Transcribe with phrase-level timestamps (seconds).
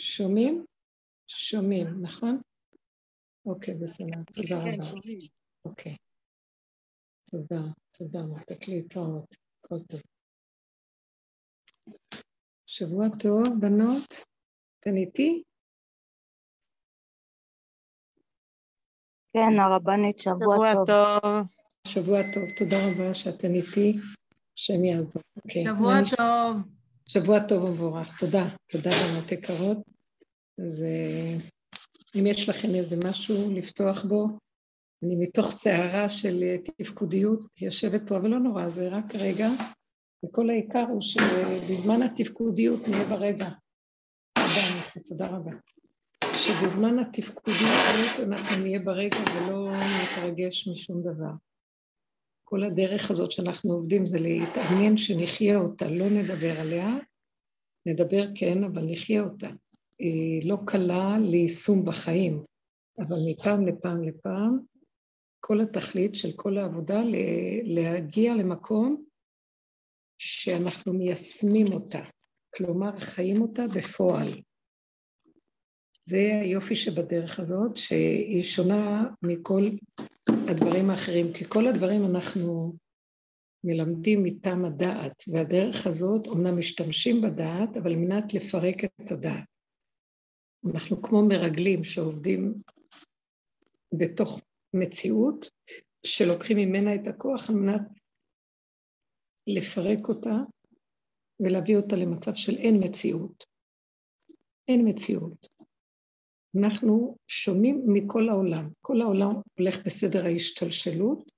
[0.00, 0.64] שומעים?
[1.26, 2.40] שומעים, נכון?
[3.46, 4.84] אוקיי, בסדר, תודה כן, רבה.
[4.84, 5.18] שומעים.
[5.64, 5.96] אוקיי.
[7.30, 7.60] תודה,
[7.90, 10.00] תודה, לתת להתראות, הכל טוב.
[12.66, 14.14] שבוע טוב, בנות.
[14.80, 15.42] אתן איתי?
[19.32, 20.86] כן, הרבנית, שבוע שבוע טוב.
[20.86, 21.46] טוב.
[21.86, 23.98] שבוע טוב, תודה רבה שאתן איתי,
[24.56, 25.22] השם יעזור.
[25.36, 25.64] אוקיי.
[25.64, 25.94] שבוע?
[26.16, 26.77] טוב.
[27.10, 29.78] שבוע טוב ומבורך, תודה, תודה בנות יקרות.
[30.58, 31.36] אז אה,
[32.18, 34.26] אם יש לכם איזה משהו לפתוח בו,
[35.04, 39.48] אני מתוך סערה של אה, תפקודיות יושבת פה, אבל לא נורא, זה רק רגע,
[40.24, 43.48] וכל העיקר הוא שבזמן התפקודיות נהיה ברגע.
[44.34, 45.52] תודה, מיכי, תודה רבה.
[46.34, 51.32] שבזמן התפקודיות אנחנו נהיה ברגע ולא נתרגש משום דבר.
[52.44, 56.96] כל הדרך הזאת שאנחנו עובדים זה להתעניין שנחיה אותה, לא נדבר עליה,
[57.86, 59.48] נדבר כן, אבל נחיה אותה.
[59.98, 62.44] היא לא קלה ליישום בחיים,
[62.98, 64.58] אבל מפעם לפעם לפעם,
[65.40, 67.00] כל התכלית של כל העבודה
[67.64, 69.04] להגיע למקום
[70.18, 72.04] שאנחנו מיישמים אותה,
[72.56, 74.42] כלומר חיים אותה בפועל.
[76.04, 79.70] זה היופי שבדרך הזאת, שהיא שונה מכל
[80.28, 82.72] הדברים האחרים, כי כל הדברים אנחנו
[83.64, 89.44] מלמדים מטעם הדעת, והדרך הזאת, אומנם משתמשים בדעת, אבל על מנת לפרק את הדעת.
[90.72, 92.54] אנחנו כמו מרגלים שעובדים
[93.98, 94.40] בתוך
[94.74, 95.50] מציאות,
[96.06, 97.82] שלוקחים ממנה את הכוח על מנת
[99.46, 100.36] לפרק אותה
[101.40, 103.44] ולהביא אותה למצב של אין מציאות.
[104.68, 105.48] אין מציאות.
[106.60, 108.70] אנחנו שונים מכל העולם.
[108.80, 111.32] כל העולם הולך בסדר ההשתלשלות,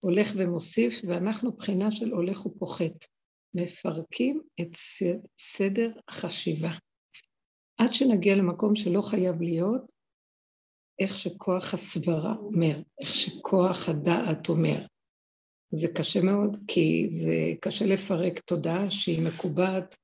[0.00, 3.06] הולך ומוסיף, ואנחנו בחינה של הולך ופוחת.
[3.54, 4.76] מפרקים את
[5.38, 6.70] סדר החשיבה.
[7.78, 9.82] עד שנגיע למקום שלא חייב להיות,
[10.98, 14.86] איך שכוח הסברה אומר, איך שכוח הדעת אומר.
[15.70, 19.96] זה קשה מאוד, כי זה קשה לפרק תודעה שהיא מקובעת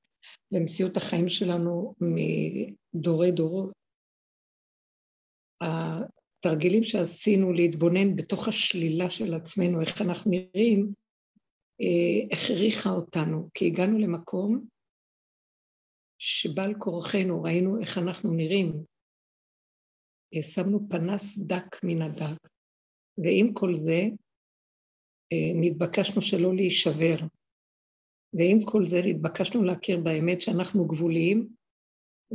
[0.51, 3.71] במציאות החיים שלנו מדורי דורות.
[6.47, 10.93] התרגילים שעשינו להתבונן בתוך השלילה של עצמנו, איך אנחנו נראים,
[12.31, 14.67] הכריחה אותנו, כי הגענו למקום
[16.19, 18.73] שבעל כורחנו, ראינו איך אנחנו נראים.
[20.41, 22.47] שמנו פנס דק מן הדק,
[23.17, 24.01] ועם כל זה
[25.55, 27.17] נתבקשנו שלא להישבר,
[28.33, 31.47] ועם כל זה נתבקשנו להכיר באמת שאנחנו גבוליים,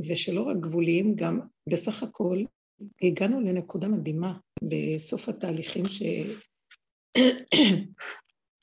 [0.09, 2.39] ושלא רק גבוליים, גם בסך הכל
[3.03, 5.85] הגענו לנקודה מדהימה בסוף התהליכים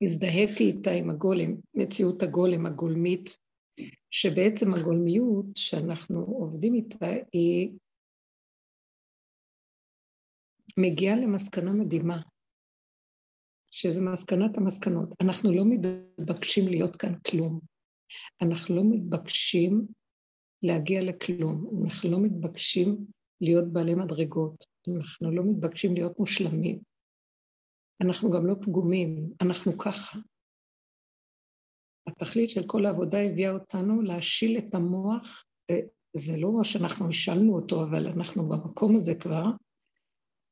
[0.01, 3.37] שהזדהיתי איתה עם הגולם, מציאות הגולם הגולמית,
[4.11, 7.71] שבעצם הגולמיות שאנחנו עובדים איתה היא
[10.77, 12.21] מגיעה למסקנה מדהימה,
[13.71, 15.09] שזה מסקנת המסקנות.
[15.21, 17.59] אנחנו לא מתבקשים להיות כאן כלום.
[18.41, 19.87] אנחנו לא מתבקשים
[20.63, 21.83] להגיע לכלום.
[21.85, 23.05] אנחנו לא מתבקשים
[23.41, 24.65] להיות בעלי מדרגות.
[24.97, 26.79] אנחנו לא מתבקשים להיות מושלמים.
[28.01, 30.17] אנחנו גם לא פגומים, אנחנו ככה.
[32.07, 35.45] התכלית של כל העבודה הביאה אותנו להשיל את המוח,
[36.13, 39.45] זה לא שאנחנו השלנו אותו, אבל אנחנו במקום הזה כבר,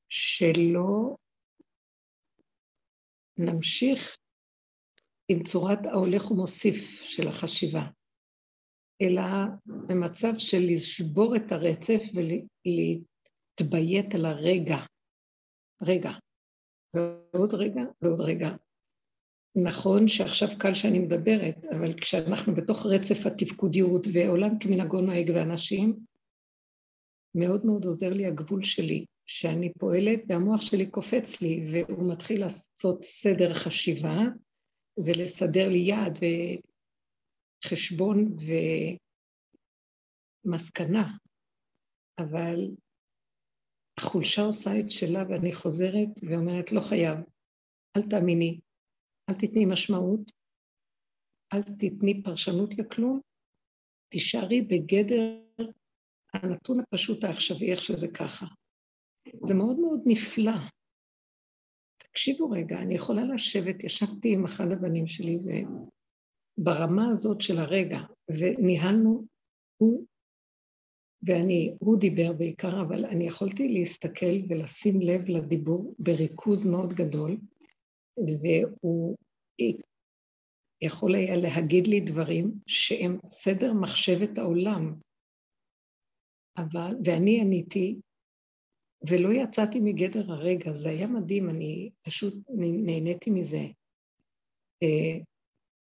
[0.10, 1.16] שלא
[3.38, 4.18] נמשיך
[5.28, 7.82] עם צורת ההולך ומוסיף של החשיבה,
[9.02, 9.22] אלא
[9.66, 14.78] במצב של לשבור את הרצף ולהתביית על הרגע,
[15.82, 16.12] רגע,
[16.94, 18.50] ועוד רגע ועוד רגע.
[19.56, 25.96] נכון שעכשיו קל שאני מדברת, אבל כשאנחנו בתוך רצף התפקודיות ועולם כמנהגו נוהג ואנשים,
[27.36, 33.04] מאוד מאוד עוזר לי הגבול שלי, שאני פועלת והמוח שלי קופץ לי והוא מתחיל לעשות
[33.04, 34.18] סדר חשיבה
[34.98, 36.20] ולסדר לי יעד
[37.66, 38.38] וחשבון
[40.46, 41.08] ומסקנה,
[42.20, 42.60] אבל
[44.00, 47.18] החולשה עושה את שלה ואני חוזרת ואומרת לא חייב,
[47.98, 48.60] אל תאמיני,
[49.30, 50.32] אל תתני משמעות,
[51.54, 53.22] אל תתני פרשנות לכלום,
[54.10, 55.42] תישארי בגדר
[56.34, 58.46] הנתון הפשוט העכשווי איך שזה ככה.
[59.44, 60.58] זה מאוד מאוד נפלא.
[61.98, 65.38] תקשיבו רגע, אני יכולה לשבת, ישבתי עם אחד הבנים שלי
[66.58, 68.00] ברמה הזאת של הרגע,
[68.30, 69.26] וניהלנו,
[69.78, 70.06] הוא
[71.24, 77.38] ואני, הוא דיבר בעיקר, אבל אני יכולתי להסתכל ולשים לב לדיבור בריכוז מאוד גדול,
[78.18, 79.18] והוא
[80.82, 84.96] יכול היה להגיד לי דברים שהם סדר מחשבת העולם,
[86.58, 88.00] אבל, ואני עניתי,
[89.10, 93.66] ולא יצאתי מגדר הרגע, זה היה מדהים, אני פשוט נהניתי מזה.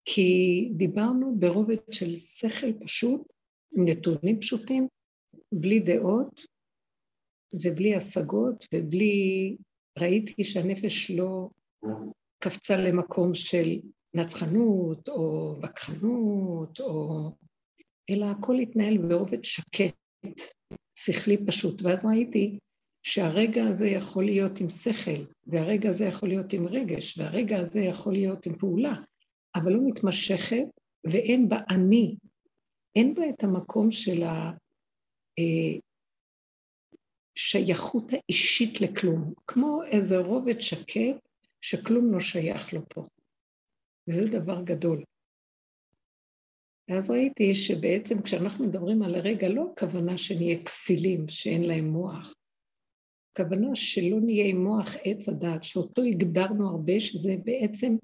[0.05, 3.21] כי דיברנו ברובד של שכל פשוט,
[3.71, 4.87] נתונים פשוטים,
[5.51, 6.45] בלי דעות
[7.53, 9.57] ובלי השגות ובלי...
[9.99, 11.49] ראיתי שהנפש לא
[12.39, 13.79] קפצה למקום של
[14.13, 17.19] נצחנות או וכחנות, או...
[18.09, 19.95] אלא הכל התנהל ברובד שקט,
[20.95, 21.81] שכלי פשוט.
[21.81, 22.59] ואז ראיתי
[23.03, 28.13] שהרגע הזה יכול להיות עם שכל, והרגע הזה יכול להיות עם רגש, והרגע הזה יכול
[28.13, 28.93] להיות עם פעולה,
[29.55, 30.65] אבל לא מתמשכת,
[31.11, 32.15] ואין בה אני,
[32.95, 34.23] אין בה את המקום של
[37.37, 41.27] השייכות אה, האישית לכלום, כמו איזה רובד שקט
[41.61, 43.07] שכלום לא שייך לו פה.
[44.07, 45.03] וזה דבר גדול.
[46.89, 52.33] ואז ראיתי שבעצם כשאנחנו מדברים על הרגע, לא הכוונה שנהיה כסילים, שאין להם מוח.
[53.31, 57.95] הכוונה שלא נהיה עם מוח עץ הדעת, שאותו הגדרנו הרבה, שזה בעצם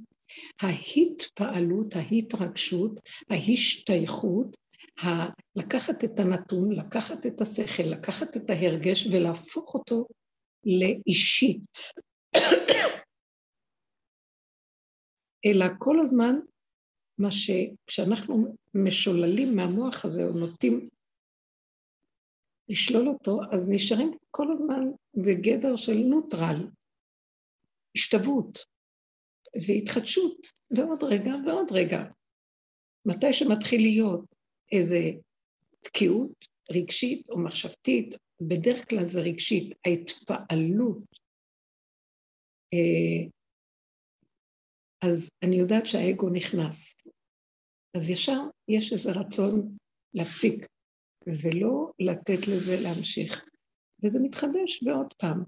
[0.62, 2.92] ההתפעלות, ההתרגשות,
[3.30, 4.58] ההשתייכות,
[5.04, 10.08] ה- לקחת את הנתון, לקחת את השכל, לקחת את ההרגש ולהפוך אותו
[10.66, 11.60] לאישי.
[15.46, 16.36] אלא כל הזמן
[17.18, 20.90] מה שכשאנחנו משוללים מהמוח הזה או נוטים
[22.70, 24.82] לשלול אותו, אז נשארים כל הזמן
[25.14, 26.68] בגדר של נוטרל,
[27.96, 28.66] השתוות
[29.68, 32.04] והתחדשות, ועוד רגע ועוד רגע.
[33.06, 34.26] מתי שמתחיל להיות
[34.72, 35.00] איזה
[35.82, 41.04] תקיעות רגשית או מחשבתית, בדרך כלל זה רגשית, ההתפעלות,
[42.74, 43.30] אה,
[45.02, 46.96] אז אני יודעת שהאגו נכנס.
[47.96, 49.78] אז ישר יש איזה רצון
[50.14, 50.66] להפסיק,
[51.28, 53.46] ולא לתת לזה להמשיך.
[54.04, 55.44] וזה מתחדש ועוד פעם.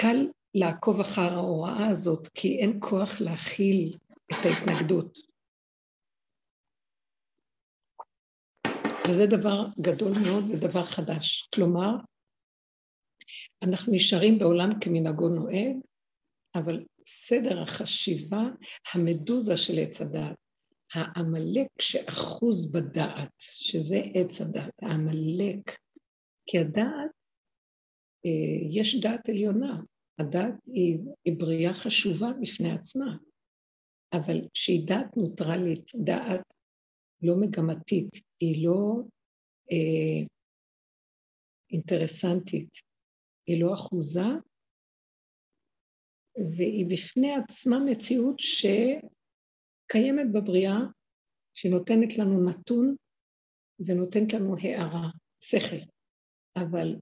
[0.00, 3.96] קל לעקוב אחר ההוראה הזאת, כי אין כוח להכיל
[4.32, 5.18] את ההתנגדות.
[9.10, 11.48] וזה דבר גדול מאוד ודבר חדש.
[11.54, 11.90] כלומר,
[13.62, 15.76] אנחנו נשארים בעולם כמנהגו נוהג,
[16.54, 18.42] אבל סדר החשיבה,
[18.94, 20.36] המדוזה של עץ הדעת,
[20.94, 25.78] העמלק שאחוז בדעת, שזה עץ הדעת, העמלק,
[26.46, 27.10] כי הדעת,
[28.26, 29.80] אה, יש דעת עליונה,
[30.18, 33.16] הדעת היא, היא בריאה חשובה בפני עצמה,
[34.12, 36.52] אבל שהיא דעת נוטרלית, דעת
[37.22, 38.10] לא מגמתית,
[38.40, 39.02] היא לא
[39.72, 40.26] אה,
[41.72, 42.70] אינטרסנטית,
[43.46, 44.28] היא לא אחוזה,
[46.56, 50.78] והיא בפני עצמה מציאות שקיימת בבריאה,
[51.54, 52.96] שנותנת לנו נתון
[53.86, 55.10] ונותנת לנו הערה,
[55.40, 55.76] שכל.
[56.56, 56.96] אבל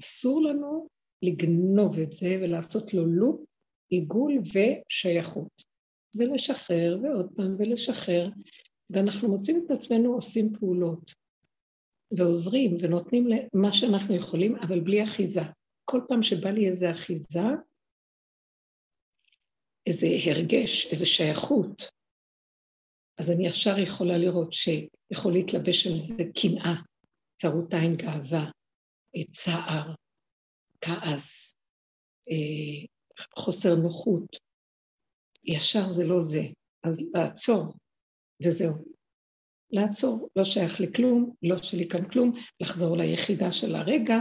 [0.00, 0.88] אסור לנו
[1.24, 3.40] לגנוב את זה ולעשות לו לופ,
[3.90, 5.74] עיגול ושייכות.
[6.14, 8.28] ולשחרר ועוד פעם ולשחרר,
[8.90, 11.12] ואנחנו מוצאים את עצמנו עושים פעולות,
[12.10, 15.40] ועוזרים ונותנים למה שאנחנו יכולים, אבל בלי אחיזה.
[15.84, 17.40] כל פעם שבא לי איזו אחיזה,
[19.86, 21.82] איזה הרגש, איזה שייכות,
[23.18, 26.74] אז אני ישר יכולה לראות שיכול להתלבש על זה קנאה,
[27.40, 28.50] צרות עין גאווה,
[29.30, 29.94] צער,
[30.84, 31.54] כעס,
[32.30, 32.86] אה,
[33.38, 34.36] חוסר נוחות.
[35.44, 36.42] ישר זה לא זה.
[36.82, 37.74] אז לעצור,
[38.44, 38.74] וזהו.
[39.70, 44.18] לעצור, לא שייך לכלום, לא שלי כאן כלום, לחזור ליחידה של הרגע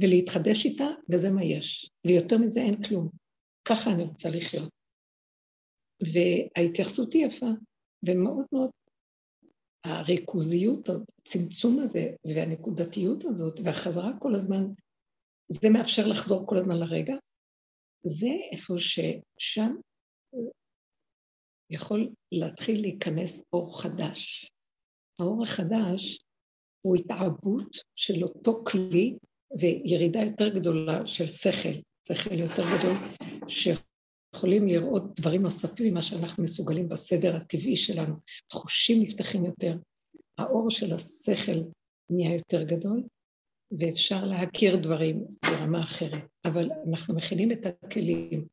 [0.00, 1.90] ולהתחדש איתה, וזה מה יש.
[2.06, 3.08] ויותר מזה אין כלום.
[3.64, 4.70] ככה אני רוצה לחיות.
[6.02, 7.50] וההתייחסות היא יפה,
[8.08, 8.70] ומאוד מאוד
[9.84, 14.64] הריכוזיות, הצמצום הזה והנקודתיות הזאת והחזרה כל הזמן,
[15.48, 17.14] זה מאפשר לחזור כל הזמן לרגע.
[18.06, 19.74] זה איפה ששם
[21.70, 24.50] יכול להתחיל להיכנס אור חדש.
[25.20, 26.18] האור החדש
[26.82, 29.16] הוא התעבות של אותו כלי
[29.58, 32.96] וירידה יותר גדולה של שכל, שכל יותר גדול,
[33.48, 38.14] שיכולים לראות דברים נוספים ממה שאנחנו מסוגלים בסדר הטבעי שלנו.
[38.52, 39.76] חושים נפתחים יותר,
[40.38, 41.60] האור של השכל
[42.10, 43.02] נהיה יותר גדול,
[43.70, 46.24] ואפשר להכיר דברים ברמה אחרת.
[46.44, 48.46] אבל אנחנו מכינים את הכלים.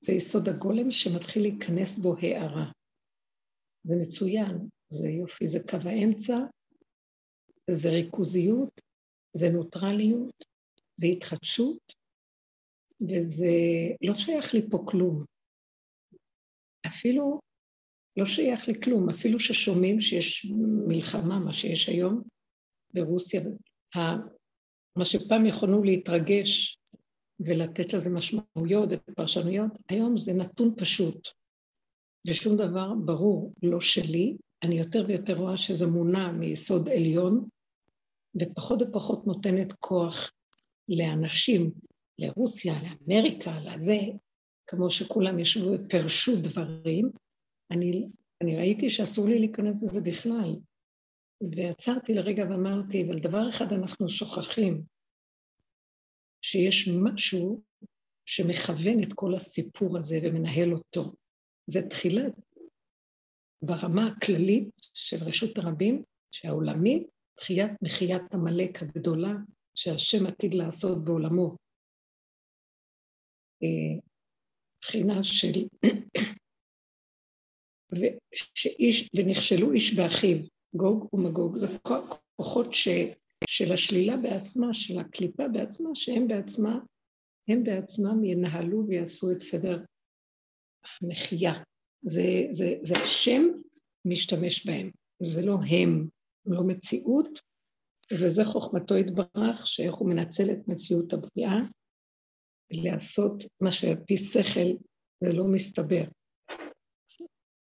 [0.00, 2.70] זה יסוד הגולם שמתחיל להיכנס בו הערה.
[3.84, 6.36] זה מצוין, זה יופי, זה קו האמצע,
[7.70, 8.80] זה ריכוזיות,
[9.36, 10.44] זה נוטרליות,
[10.96, 11.92] זה התחדשות,
[13.00, 13.54] וזה
[14.02, 15.24] לא שייך לי פה כלום.
[16.86, 17.40] אפילו
[18.16, 20.46] לא שייך לכלום, אפילו ששומעים שיש
[20.88, 22.22] מלחמה, מה שיש היום
[22.94, 23.40] ברוסיה,
[24.96, 26.78] מה שפעם יכולנו להתרגש
[27.40, 31.28] ולתת לזה משמעויות ופרשנויות, היום זה נתון פשוט,
[32.26, 37.48] ושום דבר ברור לא שלי, אני יותר ויותר רואה שזה מונע מיסוד עליון,
[38.40, 40.32] ופחות ופחות נותנת כוח
[40.88, 41.70] לאנשים,
[42.18, 43.98] לרוסיה, לאמריקה, לזה,
[44.66, 47.10] כמו שכולם ישבו ופרשו דברים,
[47.70, 48.06] אני,
[48.42, 50.56] אני ראיתי שאסור לי להיכנס בזה בכלל.
[51.50, 54.82] ועצרתי לרגע ואמרתי, אבל דבר אחד אנחנו שוכחים,
[56.42, 57.62] שיש משהו
[58.26, 61.12] שמכוון את כל הסיפור הזה ומנהל אותו.
[61.66, 62.32] זה תחילת,
[63.62, 69.32] ברמה הכללית של רשות הרבים, שהעולמית, תחיית מחיית עמלק הגדולה
[69.74, 71.56] שהשם עתיד לעשות בעולמו.
[74.82, 75.66] בחינה של...
[77.92, 80.36] ושאיש, ונכשלו איש באחיו,
[80.74, 81.66] גוג ומגוג, זה
[82.36, 82.88] כוחות ש,
[83.48, 86.78] של השלילה בעצמה, של הקליפה בעצמה, שהם בעצמה,
[87.48, 89.84] הם בעצמם ינהלו ויעשו את סדר
[91.00, 91.62] המחיה.
[92.02, 93.42] זה, זה, זה השם
[94.04, 94.90] משתמש בהם,
[95.22, 96.08] זה לא הם,
[96.46, 97.40] לא מציאות,
[98.12, 101.56] וזה חוכמתו יתברך, שאיך הוא מנצל את מציאות הבריאה,
[102.72, 104.76] לעשות מה שעל פי שכל
[105.24, 106.04] זה לא מסתבר.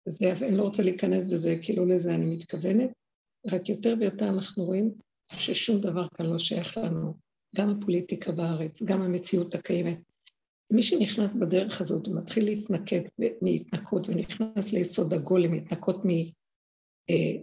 [0.08, 2.90] זה, אני לא רוצה להיכנס בזה, כאילו לזה אני מתכוונת,
[3.46, 4.94] רק יותר ויותר אנחנו רואים
[5.32, 7.14] ששום דבר כאן לא שייך לנו,
[7.56, 10.02] גם הפוליטיקה בארץ, גם המציאות הקיימת.
[10.70, 13.10] מי שנכנס בדרך הזאת ומתחיל להתנקט
[13.42, 16.02] מהתנקות ונכנס ליסוד הגולם, להתנקות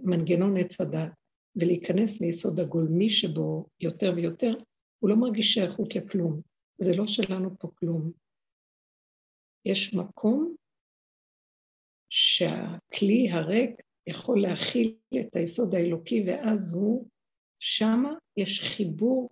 [0.06, 1.12] ממנגנון עץ הדת
[1.56, 4.54] ולהיכנס ליסוד הגולמי שבו יותר ויותר,
[5.00, 6.42] הוא לא מרגיש שייכות לכלום.
[6.82, 8.12] זה לא שלנו פה כלום.
[9.66, 10.56] יש מקום
[12.10, 17.08] שהכלי הריק יכול להכיל את היסוד האלוקי, ואז הוא,
[17.60, 19.30] שמה יש חיבור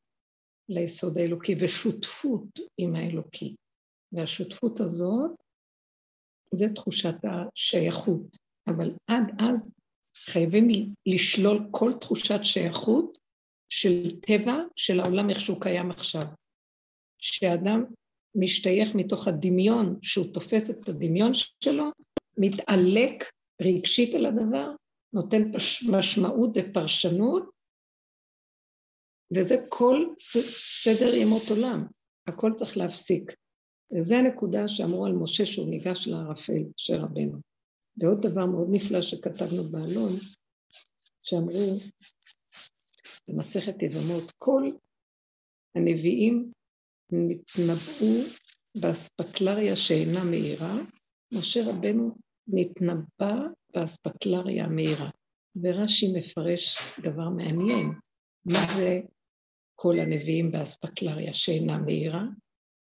[0.69, 3.55] ליסוד האלוקי ושותפות עם האלוקי.
[4.11, 5.31] והשותפות הזאת
[6.53, 8.37] זה תחושת השייכות.
[8.67, 9.73] אבל עד אז
[10.15, 10.67] חייבים
[11.05, 13.17] לשלול כל תחושת שייכות
[13.69, 16.23] של טבע של העולם איך שהוא קיים עכשיו.
[17.21, 17.83] שאדם
[18.35, 21.31] משתייך מתוך הדמיון, שהוא תופס את הדמיון
[21.63, 21.91] שלו,
[22.37, 23.23] מתעלק
[23.61, 24.71] רגשית על הדבר,
[25.13, 25.41] נותן.
[25.91, 27.49] משמעות ופרשנות,
[29.37, 30.05] וזה כל
[30.83, 31.87] סדר ימות עולם,
[32.27, 33.31] הכל צריך להפסיק.
[33.93, 37.41] וזו הנקודה שאמרו על משה שהוא ניגש לערפל, משה רבנו.
[37.97, 40.11] ועוד דבר מאוד נפלא שכתבנו בעלון,
[41.23, 41.77] שאמרו
[43.27, 44.71] במסכת יבמות, כל
[45.75, 46.51] הנביאים
[47.11, 48.23] נתנבאו
[48.81, 50.75] באספקלריה שאינה מהירה,
[51.33, 52.15] משה רבנו
[52.47, 53.35] נתנבא
[53.73, 55.09] באספקלריה המהירה.
[55.61, 57.87] ורש"י מפרש דבר מעניין,
[58.45, 58.99] מה זה
[59.75, 62.23] כל הנביאים באספקלריה שאינה מהירה?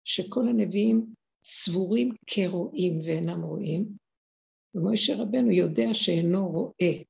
[0.04, 1.14] שכל הנביאים
[1.44, 3.96] סבורים כרואים ואינם רואים,
[4.74, 7.02] ומשה רבנו יודע שאינו רואה.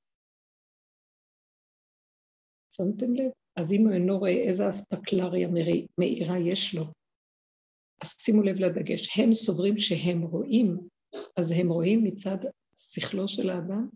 [2.72, 3.30] שמתם לב?
[3.56, 5.48] אז אם הוא אינו רואה איזה אספקלריה
[5.98, 6.84] מאירה יש לו,
[8.02, 10.88] אז שימו לב לדגש, הם סוברים שהם רואים,
[11.36, 12.36] אז הם רואים מצד
[12.74, 13.88] שכלו של האדם,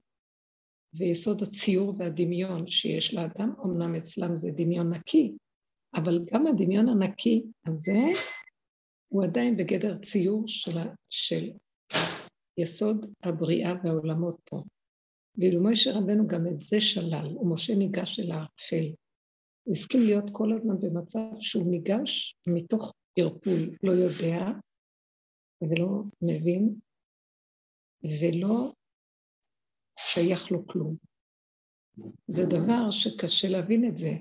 [0.95, 5.33] ויסוד הציור והדמיון שיש לאדם, אמנם אצלם זה דמיון נקי,
[5.95, 8.01] אבל גם הדמיון הנקי הזה
[9.09, 10.79] הוא עדיין בגדר ציור של,
[11.11, 11.51] של
[12.59, 14.63] יסוד הבריאה והעולמות פה.
[15.39, 18.95] ואילו משה רבנו גם את זה שלל, ומשה ניגש אל האפל.
[19.65, 24.47] הוא הסכים להיות כל הזמן במצב שהוא ניגש מתוך ערפול, לא יודע
[25.63, 26.75] ולא מבין
[28.05, 28.73] ולא
[29.99, 30.97] שייך לו כלום.
[32.27, 34.13] זה דבר שקשה להבין את זה.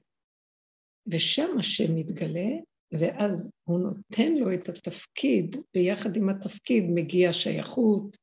[1.07, 2.49] ושם השם מתגלה,
[2.91, 8.17] ואז הוא נותן לו את התפקיד, ביחד עם התפקיד מגיע שייכות,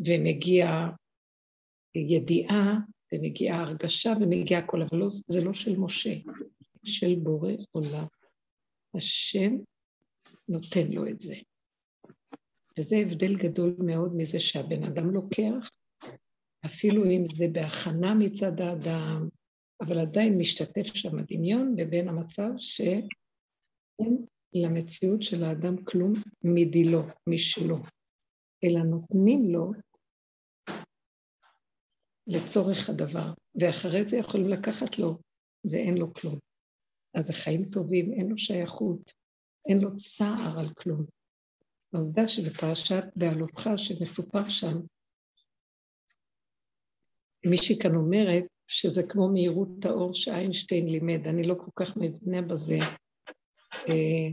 [0.00, 0.66] ומגיע
[1.94, 2.78] ידיעה,
[3.12, 6.14] ומגיעה הרגשה, ומגיע הכל, אבל לא, זה לא של משה,
[6.84, 8.06] של בורא עולם.
[8.94, 9.56] השם
[10.48, 11.34] נותן לו את זה.
[12.78, 15.70] וזה הבדל גדול מאוד מזה שהבן אדם לוקח,
[16.66, 19.28] אפילו אם זה בהכנה מצד האדם,
[19.80, 26.12] אבל עדיין משתתף שם הדמיון, לבין המצב שאין למציאות של האדם כלום
[26.44, 27.76] מדילו, משלו,
[28.64, 29.72] אלא נותנים לו
[32.26, 35.18] לצורך הדבר, ואחרי זה יכולים לקחת לו,
[35.70, 36.38] ואין לו כלום.
[37.14, 39.12] אז זה חיים טובים, אין לו שייכות,
[39.68, 41.17] אין לו צער על כלום.
[41.92, 44.76] העובדה שבפרשת בעלותך שמסופר שם,
[47.46, 52.78] מישהי כאן אומרת שזה כמו מהירות האור שאיינשטיין לימד, אני לא כל כך מבינה בזה,
[53.88, 54.28] אה,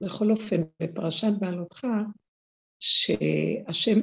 [0.00, 1.86] בכל אופן, בפרשת בעלותך,
[2.80, 3.98] שהשם,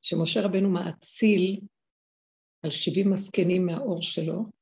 [0.00, 1.60] שמשה רבנו מאציל
[2.62, 4.61] על שבעים הזקנים מהאור שלו,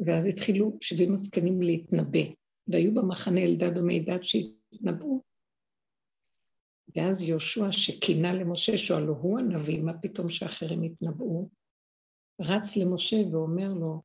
[0.00, 2.24] ואז התחילו שבעים הזקנים להתנבא,
[2.68, 5.22] והיו במחנה אלדד ומידד שהתנבאו,
[6.96, 11.48] ואז יהושע שכינה למשה, שואלו, הוא הנביא, מה פתאום שאחרים יתנבאו?
[12.40, 14.02] רץ למשה ואומר לו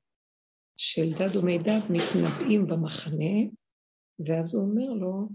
[0.78, 3.36] שאלדד ומידד מתנבאים במחנה,
[4.26, 5.30] ואז הוא אומר לו,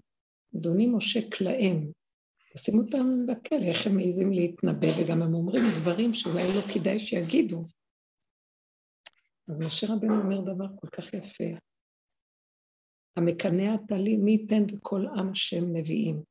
[0.57, 1.91] אדוני משה כלאם,
[2.53, 7.65] תשים אותם בכלא, איך הם מעזים להתנבא, וגם הם אומרים דברים שאולי לא כדאי שיגידו.
[9.49, 11.45] אז משה רבנו אומר דבר כל כך יפה.
[13.17, 16.23] המקנא אתה לי, מי ייתן בכל עם השם נביאים.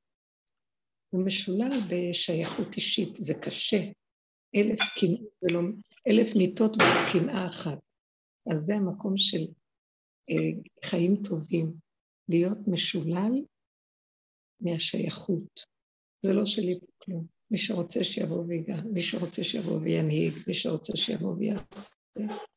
[1.10, 3.78] הוא משולל בשייכות אישית, זה קשה.
[4.56, 5.60] אלף, קנא, ולא,
[6.08, 7.80] אלף מיטות ולא אחת.
[8.52, 9.46] אז זה המקום של
[10.30, 11.74] אה, חיים טובים,
[12.30, 13.34] להיות משולל
[14.62, 15.66] מהשייכות.
[16.26, 17.28] זה לא שלי פה כלום.
[17.52, 22.53] מי שרוצה שיבוא ויגע, מי שרוצה שיבוא וינהיג, מי שרוצה שיבוא ויעשה,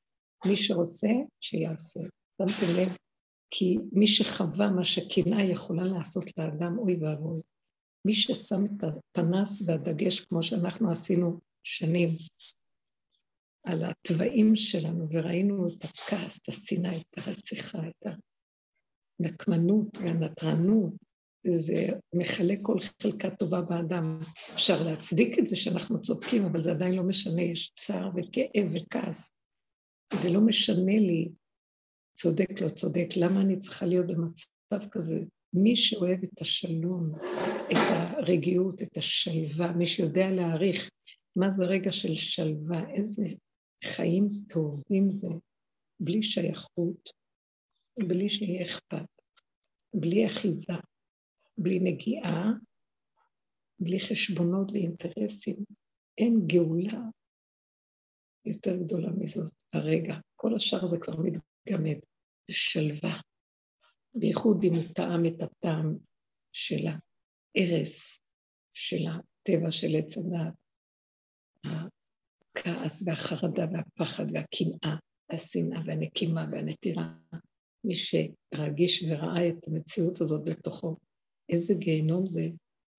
[0.47, 1.09] מי שרוצה
[1.41, 2.01] שיעשה.
[2.39, 2.97] שמתם לב?
[3.51, 7.41] כי מי שחווה מה שקנאה יכולה לעשות לאדם, אוי ואבוי.
[8.05, 12.09] מי ששם את הפנס והדגש, כמו שאנחנו עשינו שנים,
[13.65, 18.13] על התוואים שלנו, וראינו את הכעס, את השנאה, את הרציחה, את
[19.21, 20.93] הנקמנות והנטרנות,
[21.57, 24.21] זה מכלה כל חלקה טובה באדם.
[24.55, 29.31] אפשר להצדיק את זה שאנחנו צודקים, אבל זה עדיין לא משנה, יש צער וכאב וכעס.
[30.15, 31.29] ולא משנה לי
[32.15, 35.21] צודק, לא צודק, למה אני צריכה להיות במצב כזה?
[35.53, 37.15] מי שאוהב את השלום,
[37.73, 40.91] את הרגיעות, את השלווה, מי שיודע להעריך
[41.37, 43.23] מה זה רגע של שלווה, איזה
[43.85, 45.29] חיים טובים זה,
[46.01, 47.11] בלי שייכות,
[48.09, 49.09] בלי שיהיה אכפת,
[49.95, 50.73] בלי אחיזה,
[51.59, 52.53] בלי נגיעה,
[53.81, 55.57] בלי חשבונות ואינטרסים.
[56.19, 57.01] אין גאולה
[58.47, 60.15] יותר גדולה מזאת, הרגע.
[60.37, 61.99] כל השאר זה כבר מתגמד,
[62.49, 63.21] זה שלווה.
[64.15, 65.97] בייחוד אם הוא טעם את הטעם
[66.53, 68.21] של ההרס
[68.75, 70.55] של הטבע של עץ הדעת,
[71.65, 74.97] הכעס והחרדה והפחד והקנאה,
[75.31, 77.15] השנאה והנקימה והנטירה.
[77.85, 80.97] מי שרגיש וראה את המציאות הזאת בתוכו,
[81.49, 82.49] איזה גיהנום זה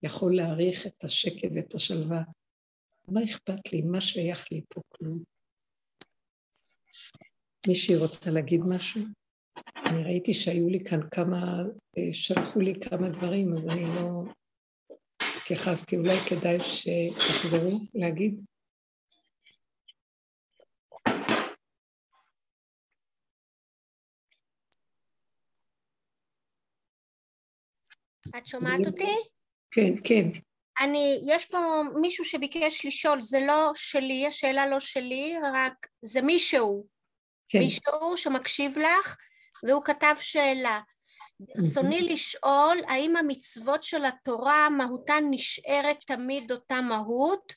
[0.04, 2.24] יכול להעריך את השקט ואת השלווה.
[3.08, 3.82] מה אכפת לי?
[3.82, 5.24] מה שייך לי פה כלום?
[7.68, 9.02] מישהי רוצה להגיד משהו?
[9.86, 11.64] אני ראיתי שהיו לי כאן כמה,
[11.98, 14.24] אה, שלחו לי כמה דברים, אז אני לא
[15.38, 15.98] התייחסתי.
[15.98, 18.42] אולי כדאי שתחזרו להגיד?
[28.38, 29.16] את שומעת אותי?
[29.72, 30.47] כן, כן.
[30.82, 36.86] אני, יש פה מישהו שביקש לשאול, זה לא שלי, השאלה לא שלי, רק זה מישהו.
[37.50, 37.60] כן.
[37.60, 39.16] מישהו שמקשיב לך,
[39.68, 40.80] והוא כתב שאלה.
[41.40, 47.54] ברצוני לשאול, האם המצוות של התורה, מהותן נשארת תמיד אותה מהות,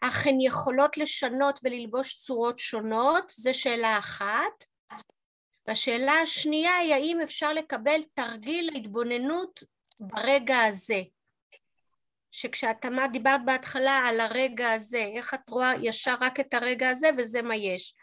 [0.00, 3.32] אך הן יכולות לשנות וללבוש צורות שונות?
[3.36, 4.64] זו שאלה אחת.
[5.66, 9.62] והשאלה השנייה היא, האם אפשר לקבל תרגיל להתבוננות
[10.00, 11.02] ברגע הזה?
[12.32, 17.08] שכשאת אמרת, דיברת בהתחלה על הרגע הזה, איך את רואה ישר רק את הרגע הזה
[17.18, 17.94] וזה מה יש.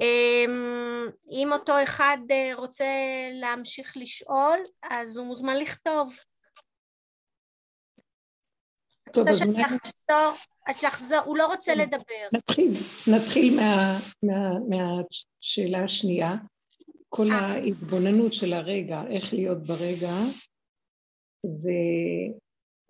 [0.00, 2.84] אמ, אם אותו אחד אה, רוצה
[3.32, 6.16] להמשיך לשאול, אז הוא מוזמן לכתוב.
[9.12, 9.42] טוב, אז.
[9.42, 10.32] לחזור,
[10.82, 11.78] לחזור, הוא לא רוצה כן.
[11.78, 12.28] לדבר.
[12.32, 12.72] נתחיל,
[13.06, 16.34] נתחיל מה, מה, מהשאלה השנייה.
[17.08, 17.38] כל אה.
[17.38, 20.12] ההתבוננות של הרגע, איך להיות ברגע,
[21.46, 21.72] זה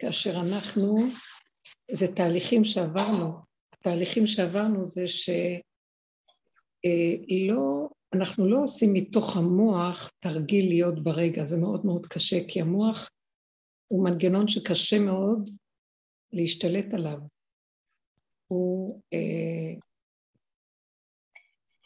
[0.01, 0.99] כאשר אנחנו,
[1.93, 3.33] זה תהליכים שעברנו.
[3.73, 5.31] התהליכים שעברנו זה ש...
[6.85, 7.55] אה,
[8.15, 13.11] אנחנו לא עושים מתוך המוח תרגיל להיות ברגע, זה מאוד מאוד קשה, כי המוח
[13.89, 15.51] הוא מנגנון שקשה מאוד
[16.33, 17.19] להשתלט עליו.
[18.47, 19.75] הוא אה,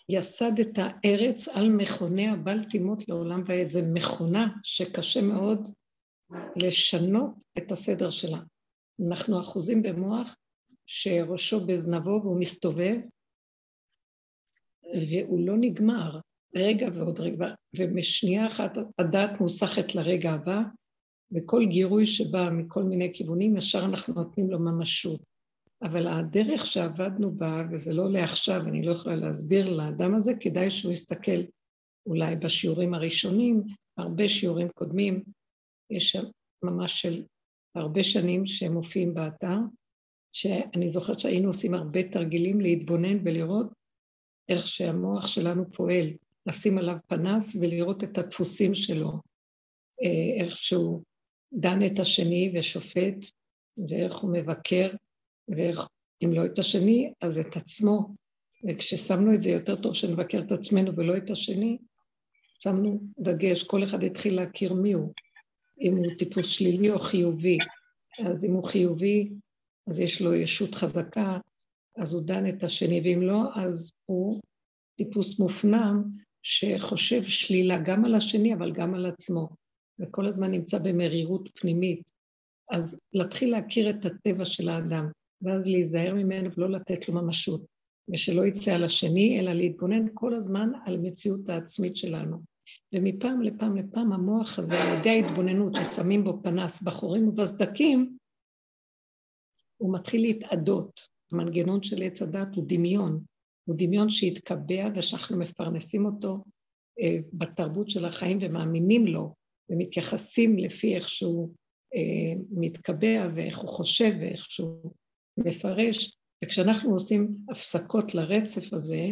[0.09, 3.71] יסד את הארץ על מכוניה בל תימות לעולם ועד.
[3.71, 5.69] זה מכונה שקשה מאוד
[6.57, 8.39] לשנות את הסדר שלה.
[9.09, 10.37] אנחנו אחוזים במוח
[10.87, 12.97] שראשו בזנבו והוא מסתובב
[15.11, 16.21] והוא לא נגמר,
[16.57, 20.63] רגע ועוד רגע, ומשנייה אחת הדעת מוסכת לרגע הבא,
[21.33, 25.21] וכל גירוי שבא מכל מיני כיוונים, ישר אנחנו נותנים לו ממשות.
[25.83, 30.93] אבל הדרך שעבדנו בה, וזה לא לעכשיו, אני לא יכולה להסביר לאדם הזה, כדאי שהוא
[30.93, 31.41] יסתכל
[32.07, 33.63] אולי בשיעורים הראשונים,
[33.99, 35.23] הרבה שיעורים קודמים,
[35.91, 36.17] יש
[36.63, 37.25] ממש של
[37.75, 39.59] הרבה שנים שהם מופיעים באתר,
[40.33, 43.67] שאני זוכרת שהיינו עושים הרבה תרגילים להתבונן ולראות
[44.49, 46.11] איך שהמוח שלנו פועל,
[46.47, 49.13] לשים עליו פנס ולראות את הדפוסים שלו,
[50.03, 51.03] אה, איך שהוא
[51.53, 53.17] דן את השני ושופט,
[53.89, 54.91] ואיך הוא מבקר,
[55.49, 55.89] ואיך,
[56.25, 58.15] אם לא את השני, אז את עצמו.
[58.69, 61.79] וכששמנו את זה יותר טוב שנבקר את עצמנו ולא את השני,
[62.63, 65.13] שמנו דגש, כל אחד התחיל להכיר מי הוא,
[65.85, 67.59] אם הוא טיפוס שלילי או חיובי.
[68.25, 69.31] אז אם הוא חיובי,
[69.89, 71.39] אז יש לו ישות חזקה,
[71.97, 74.41] אז הוא דן את השני, ואם לא, אז הוא
[74.97, 76.03] טיפוס מופנם
[76.43, 79.49] שחושב שלילה גם על השני, אבל גם על עצמו,
[79.99, 82.11] וכל הזמן נמצא במרירות פנימית.
[82.71, 85.09] אז להתחיל להכיר את הטבע של האדם,
[85.43, 87.65] ואז להיזהר ממנו ולא לתת לו ממשות,
[88.13, 92.54] ושלא יצא על השני, אלא להתבונן כל הזמן על המציאות העצמית שלנו.
[92.95, 98.17] ומפעם לפעם לפעם המוח הזה, על ידי ההתבוננות ששמים בו פנס בחורים ובסדקים,
[99.77, 101.15] הוא מתחיל להתאדות.
[101.33, 103.25] המנגנון של עץ הדת הוא דמיון,
[103.65, 106.45] הוא דמיון שהתקבע ושאנחנו מפרנסים אותו
[107.01, 109.35] אה, בתרבות של החיים ומאמינים לו
[109.71, 111.55] ומתייחסים לפי איך שהוא
[111.95, 114.93] אה, מתקבע ואיך הוא חושב ואיך שהוא
[115.37, 119.11] מפרש, וכשאנחנו עושים הפסקות לרצף הזה,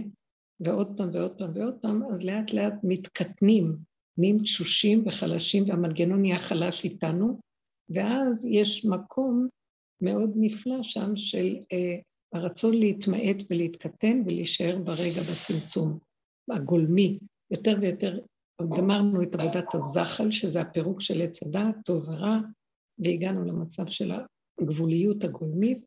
[0.65, 3.77] ועוד פעם ועוד פעם ועוד פעם, אז לאט לאט מתקטנים,
[4.19, 7.41] נהיים תשושים וחלשים והמנגנון נהיה חלש איתנו,
[7.91, 9.49] ואז יש מקום
[10.03, 11.97] מאוד נפלא שם של אה,
[12.33, 15.99] הרצון להתמעט ולהתקטן ולהישאר ברגע בצמצום
[16.51, 17.19] הגולמי.
[17.51, 18.19] יותר ויותר
[18.77, 22.39] גמרנו את עבודת הזחל, שזה הפירוק של עץ הדעת, טוב ורע,
[22.99, 24.13] והגענו למצב של
[24.61, 25.79] הגבוליות הגולמית,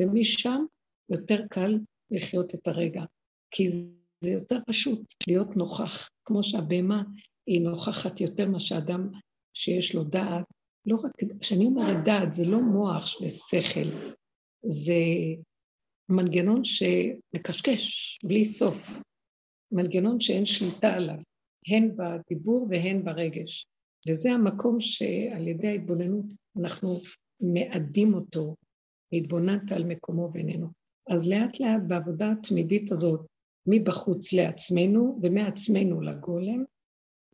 [0.00, 0.64] ומשם
[1.10, 1.78] יותר קל
[2.10, 3.04] לחיות את הרגע.
[3.50, 3.68] כי
[4.20, 7.02] זה יותר פשוט להיות נוכח, כמו שהבהמה
[7.46, 9.10] היא נוכחת יותר מאשר אדם
[9.54, 10.44] שיש לו דעת.
[10.86, 13.88] לא רק, כשאני אומרת דעת, זה לא מוח ושכל,
[14.66, 14.94] זה
[16.08, 18.90] מנגנון שמקשקש בלי סוף,
[19.72, 21.18] מנגנון שאין שליטה עליו,
[21.68, 23.66] הן בדיבור והן ברגש.
[24.08, 26.24] וזה המקום שעל ידי ההתבוננות
[26.60, 27.00] אנחנו
[27.40, 28.54] מאדים אותו,
[29.12, 30.66] התבוננת על מקומו בינינו.
[31.10, 33.26] אז לאט לאט בעבודה התמידית הזאת,
[33.66, 36.64] מבחוץ לעצמנו ומעצמנו לגולם,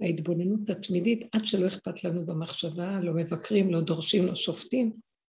[0.01, 4.93] ההתבוננות התמידית, עד שלא אכפת לנו במחשבה, לא מבקרים, לא דורשים, לא שופטים,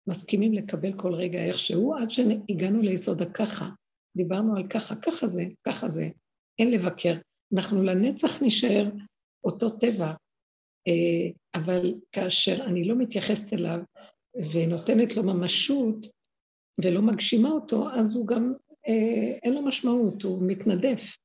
[0.07, 3.69] מסכימים לקבל כל רגע איכשהו, עד שהגענו ליסוד הככה.
[4.17, 6.09] דיברנו על ככה, ככה זה, ככה זה,
[6.59, 7.15] אין לבקר.
[7.55, 8.91] אנחנו לנצח נשאר
[9.45, 10.13] אותו טבע,
[10.89, 13.79] אה, אבל כאשר אני לא מתייחסת אליו
[14.53, 16.07] ונותנת לו ממשות
[16.85, 18.53] ולא מגשימה אותו, אז הוא גם,
[19.43, 21.17] אין לו משמעות, הוא מתנדף.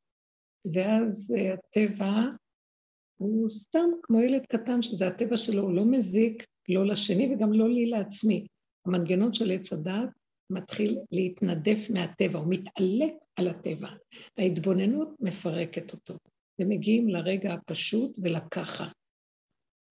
[0.74, 2.22] ואז אה, הטבע
[3.18, 7.70] הוא סתם כמו ילד קטן, שזה הטבע שלו, הוא לא מזיק לא לשני וגם לא
[7.70, 8.48] לי לעצמי.
[8.86, 10.10] המנגנון של עץ הדת
[10.50, 13.88] מתחיל להתנדף מהטבע, הוא מתעלה על הטבע.
[14.38, 16.18] ההתבוננות מפרקת אותו,
[16.60, 18.88] ומגיעים לרגע הפשוט ולככה.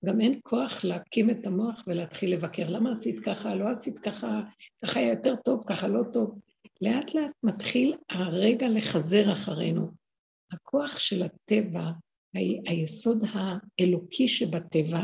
[0.04, 2.70] גם אין כוח להקים את המוח ולהתחיל לבקר.
[2.70, 3.54] למה עשית ככה?
[3.54, 4.40] לא עשית ככה,
[4.84, 6.38] ככה היה יותר טוב, ככה לא טוב.
[6.82, 9.90] לאט לאט מתחיל הרגע לחזר אחרינו.
[10.52, 11.90] הכוח של הטבע,
[12.66, 15.00] היסוד האלוקי שבטבע,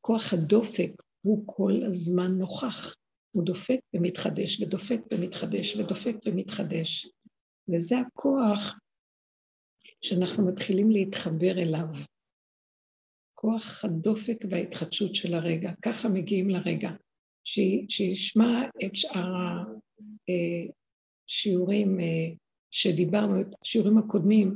[0.00, 2.94] כוח הדופק, הוא כל הזמן נוכח.
[3.32, 7.08] הוא דופק ומתחדש, ודופק ומתחדש, ודופק ומתחדש.
[7.68, 8.78] וזה הכוח
[10.02, 11.88] שאנחנו מתחילים להתחבר אליו.
[13.34, 15.72] כוח הדופק וההתחדשות של הרגע.
[15.82, 16.90] ככה מגיעים לרגע.
[17.88, 19.64] שישמע את שאר
[21.28, 22.34] השיעורים אה,
[22.70, 24.54] שדיברנו, את השיעורים הקודמים,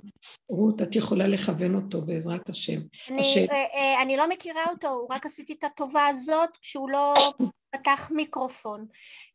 [0.48, 2.80] רות, את יכולה לכוון אותו בעזרת השם.
[3.08, 3.46] אני, השאל...
[3.50, 7.14] אה, אה, אני לא מכירה אותו, רק עשיתי את הטובה הזאת כשהוא לא
[7.70, 8.86] פתח מיקרופון.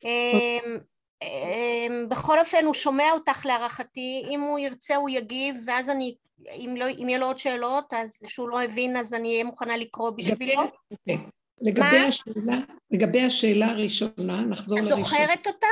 [0.03, 0.77] אמ,
[1.23, 6.15] אמ, בכל אופן הוא שומע אותך להערכתי, אם הוא ירצה הוא יגיב ואז אני,
[6.51, 9.77] אם, לא, אם יהיו לו עוד שאלות אז שהוא לא הבין אז אני אהיה מוכנה
[9.77, 10.61] לקרוא בשבילו.
[10.91, 11.17] אוקיי.
[11.61, 12.57] לגבי, השאלה,
[12.91, 15.01] לגבי השאלה הראשונה, נחזור לראשונה.
[15.01, 15.67] את זוכרת אותה?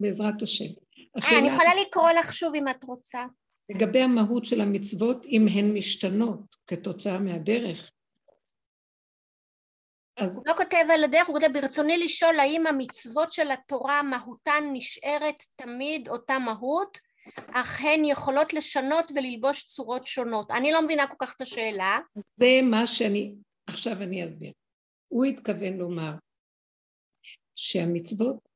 [0.00, 0.83] בעזרת השם.
[1.16, 1.38] השאלה...
[1.38, 3.26] אני יכולה לקרוא לך שוב אם את רוצה.
[3.68, 7.90] לגבי המהות של המצוות, אם הן משתנות כתוצאה מהדרך,
[10.16, 10.36] אז...
[10.36, 15.42] הוא לא כותב על הדרך, הוא כותב ברצוני לשאול האם המצוות של התורה מהותן נשארת
[15.56, 16.98] תמיד אותה מהות,
[17.52, 20.50] אך הן יכולות לשנות וללבוש צורות שונות.
[20.50, 21.98] אני לא מבינה כל כך את השאלה.
[22.36, 23.34] זה מה שאני,
[23.66, 24.52] עכשיו אני אסביר.
[25.08, 26.12] הוא התכוון לומר
[27.56, 28.48] שהמצוות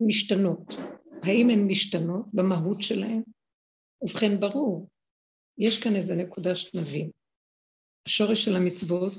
[0.00, 0.74] משתנות.
[1.22, 3.22] האם הן משתנות במהות שלהן?
[4.02, 4.88] ובכן, ברור,
[5.58, 7.10] יש כאן איזו נקודה שנבין.
[8.06, 9.12] השורש של המצוות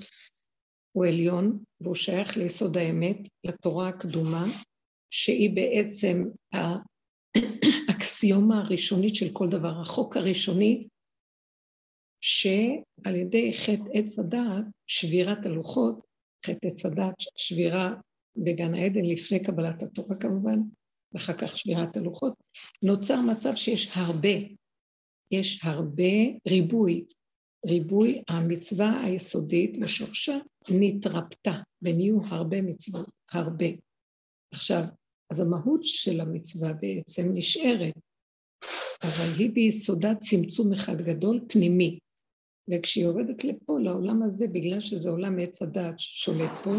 [0.92, 4.46] הוא עליון, והוא שייך ליסוד האמת, לתורה הקדומה,
[5.10, 6.24] שהיא בעצם
[7.90, 10.88] האקסיומה הראשונית של כל דבר, החוק הראשוני,
[12.22, 16.00] שעל ידי חטא עץ הדעת, שבירת הלוחות,
[16.46, 17.94] חטא עץ הדעת, שבירה
[18.38, 20.60] בגן העדן לפני קבלת התורה כמובן,
[21.14, 22.34] ואחר כך שבירת הלוחות,
[22.84, 24.30] נוצר מצב שיש הרבה,
[25.32, 26.04] יש הרבה
[26.48, 27.06] ריבוי,
[27.66, 30.38] ריבוי המצווה היסודית ושורשה
[30.70, 33.66] נתרפתה, ונהיו הרבה מצוות, הרבה.
[34.54, 34.84] עכשיו,
[35.32, 37.94] אז המהות של המצווה בעצם נשארת,
[39.04, 42.00] אבל היא ביסודה צמצום אחד גדול פנימי.
[42.70, 46.72] וכשהיא יורדת לפה, לעולם הזה, בגלל שזה עולם עץ הדעת ששולט פה,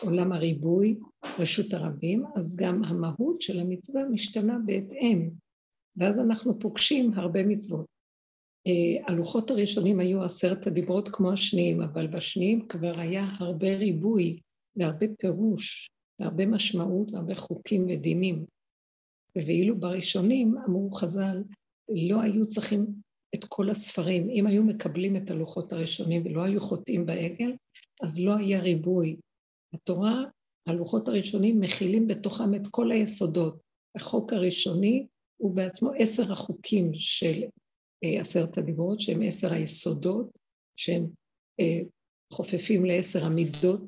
[0.00, 0.98] עולם הריבוי,
[1.38, 5.30] רשות הרבים, אז גם המהות של המצווה משתנה בהתאם.
[5.96, 7.86] ואז אנחנו פוגשים הרבה מצוות.
[8.66, 14.40] אה, הלוחות הראשונים היו עשרת הדיברות כמו השניים, אבל בשניים כבר היה הרבה ריבוי
[14.76, 15.88] והרבה פירוש
[16.20, 18.44] והרבה משמעות והרבה חוקים ודינים.
[19.36, 21.42] ואילו בראשונים, אמרו חז"ל,
[21.88, 22.86] לא היו צריכים
[23.34, 24.30] את כל הספרים.
[24.30, 27.52] אם היו מקבלים את הלוחות הראשונים ולא היו חוטאים בעגל,
[28.02, 29.16] אז לא היה ריבוי.
[29.74, 30.24] התורה,
[30.66, 33.60] הלוחות הראשונים מכילים בתוכם את כל היסודות.
[33.96, 37.42] החוק הראשוני הוא בעצמו עשר החוקים של
[38.04, 40.30] אה, עשרת הדיברות, שהם עשר היסודות,
[40.76, 41.06] שהם
[41.60, 41.80] אה,
[42.32, 43.80] חופפים לעשר המידות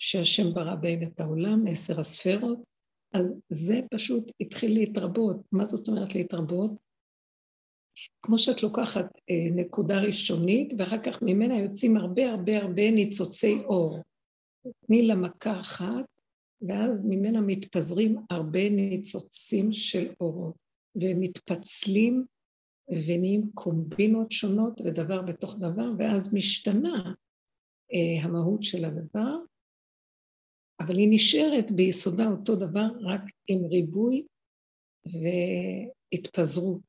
[0.00, 2.58] שהשם ברא בהם את העולם, עשר הספרות,
[3.14, 5.36] אז זה פשוט התחיל להתרבות.
[5.52, 6.70] מה זאת אומרת להתרבות?
[8.22, 14.02] כמו שאת לוקחת אה, נקודה ראשונית, ואחר כך ממנה יוצאים הרבה הרבה הרבה ניצוצי אור.
[14.86, 16.04] תני לה מכה אחת,
[16.62, 20.54] ואז ממנה מתפזרים הרבה ניצוצים של אורות,
[20.94, 22.24] והם מתפצלים
[22.88, 27.14] ונהיים קומבינות שונות ודבר בתוך דבר, ואז משתנה
[27.94, 29.36] אה, המהות של הדבר,
[30.80, 34.26] אבל היא נשארת ביסודה אותו דבר, רק עם ריבוי
[36.12, 36.80] והתפזרות.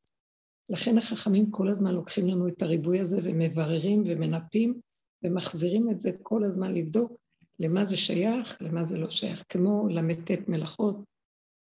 [0.69, 4.79] לכן החכמים כל הזמן לוקחים לנו את הריבוי הזה ומבררים ומנפים
[5.23, 7.17] ומחזירים את זה כל הזמן לבדוק
[7.59, 10.97] למה זה שייך, למה זה לא שייך, כמו ל"ט מלאכות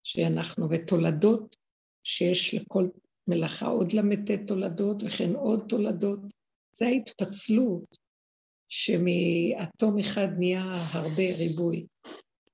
[0.05, 1.57] שאנחנו, ותולדות
[2.05, 2.89] שיש לכל
[3.29, 6.21] מלאכה עוד ל"ט תולדות וכן עוד תולדות.
[6.73, 7.99] זה ההתפצלות
[8.69, 11.87] שמאטום אחד נהיה הרבה ריבוי.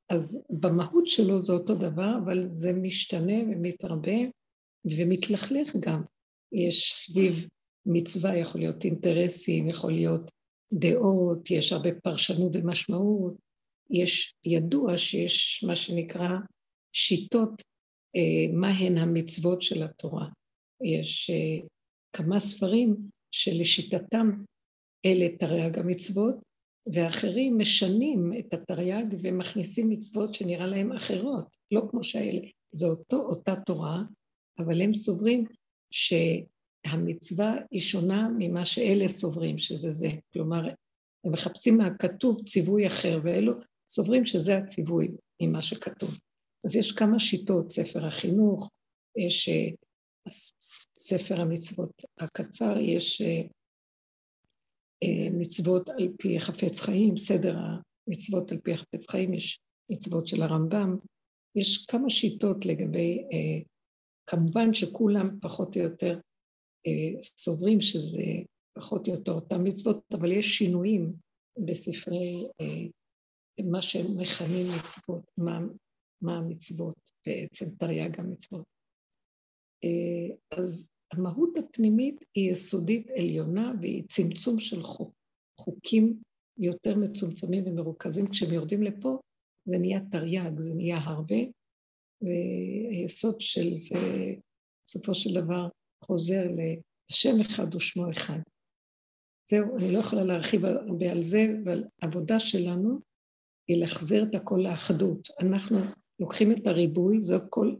[0.08, 4.18] אז במהות שלו זה אותו דבר, אבל זה משתנה ומתרבה
[4.84, 6.02] ומתלכלך גם.
[6.52, 7.48] יש סביב
[7.86, 10.30] מצווה, יכול להיות אינטרסים, יכול להיות
[10.72, 13.34] דעות, יש הרבה פרשנות ומשמעות,
[13.90, 16.38] יש ידוע שיש מה שנקרא
[16.92, 17.62] שיטות,
[18.16, 20.28] אה, מהן המצוות של התורה.
[20.84, 21.66] יש אה,
[22.12, 22.96] כמה ספרים
[23.30, 24.30] שלשיטתם
[25.06, 26.34] אלה תרי"ג המצוות,
[26.92, 32.48] ואחרים משנים את התרי"ג ומכניסים מצוות שנראה להם אחרות, לא כמו שהאלה.
[32.72, 34.02] זה אותו, אותה תורה,
[34.58, 35.44] אבל הם סוברים
[36.86, 40.08] שהמצווה היא שונה ממה שאלה סוברים, שזה זה.
[40.32, 40.68] כלומר,
[41.24, 43.52] הם מחפשים מהכתוב ציווי אחר, ואלו
[43.90, 45.08] סוברים שזה הציווי
[45.42, 46.10] ממה שכתוב.
[46.64, 48.70] אז יש כמה שיטות, ספר החינוך,
[49.16, 49.70] יש אה,
[50.98, 53.42] ספר המצוות הקצר, יש אה,
[55.02, 59.58] אה, מצוות על פי חפץ חיים, סדר המצוות על פי חפץ חיים, יש
[59.90, 60.96] מצוות של הרמב"ם,
[61.56, 63.24] יש כמה שיטות לגבי,
[64.26, 66.20] כמובן שכולם פחות או יותר
[67.36, 68.22] סוברים שזה
[68.78, 71.12] פחות או יותר אותן מצוות, אבל יש שינויים
[71.66, 72.46] בספרי
[73.62, 75.60] מה שהם מכנים מצוות, מה,
[76.22, 78.64] מה המצוות בעצם, תרי"ג המצוות.
[79.84, 85.14] אה, אז המהות הפנימית היא יסודית עליונה והיא צמצום של חוק,
[85.60, 86.22] חוקים
[86.58, 88.26] יותר מצומצמים ומרוכזים.
[88.30, 89.18] כשהם יורדים לפה
[89.68, 91.36] זה נהיה תרי"ג, זה נהיה הרבה,
[92.22, 94.34] והיסוד של זה
[94.86, 95.68] בסופו של דבר
[96.06, 98.38] חוזר לשם אחד ושמו אחד.
[99.50, 103.00] זהו, אני לא יכולה להרחיב הרבה על זה, אבל העבודה שלנו
[103.68, 105.28] היא להחזיר את הכל לאחדות.
[105.40, 105.76] אנחנו
[106.20, 107.74] לוקחים את הריבוי, זאת כל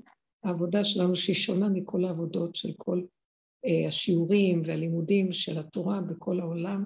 [0.45, 3.03] העבודה שלנו שהיא שונה מכל העבודות של כל
[3.67, 6.85] אה, השיעורים והלימודים של התורה בכל העולם,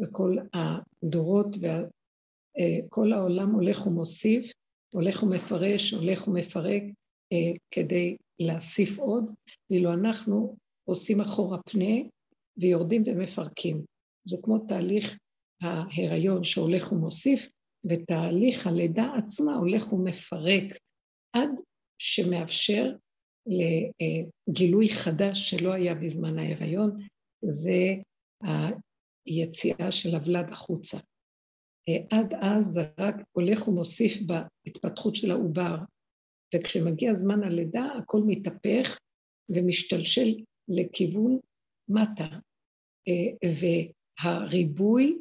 [0.00, 4.52] וכל הדורות, וכל אה, העולם הולך ומוסיף,
[4.94, 6.82] הולך ומפרש, הולך ומפרק
[7.32, 9.24] אה, כדי להוסיף עוד,
[9.70, 10.56] ואילו אנחנו
[10.90, 11.94] עושים אחורה פנה
[12.56, 13.84] ויורדים ומפרקים.
[14.28, 15.18] זה כמו תהליך
[15.62, 17.48] ההיריון שהולך ומוסיף,
[17.84, 20.78] ותהליך הלידה עצמה הולך ומפרק
[21.36, 21.50] עד
[21.98, 22.92] שמאפשר
[23.46, 27.06] לגילוי חדש שלא היה בזמן ההיריון,
[27.44, 27.94] זה
[29.26, 30.98] היציאה של הוולד החוצה.
[32.10, 35.76] עד אז זה רק הולך ומוסיף בהתפתחות של העובר,
[36.54, 38.98] וכשמגיע זמן הלידה הכל מתהפך
[39.48, 40.34] ומשתלשל
[40.70, 41.38] לכיוון
[41.88, 42.28] מטה.
[44.24, 45.18] והריבוי,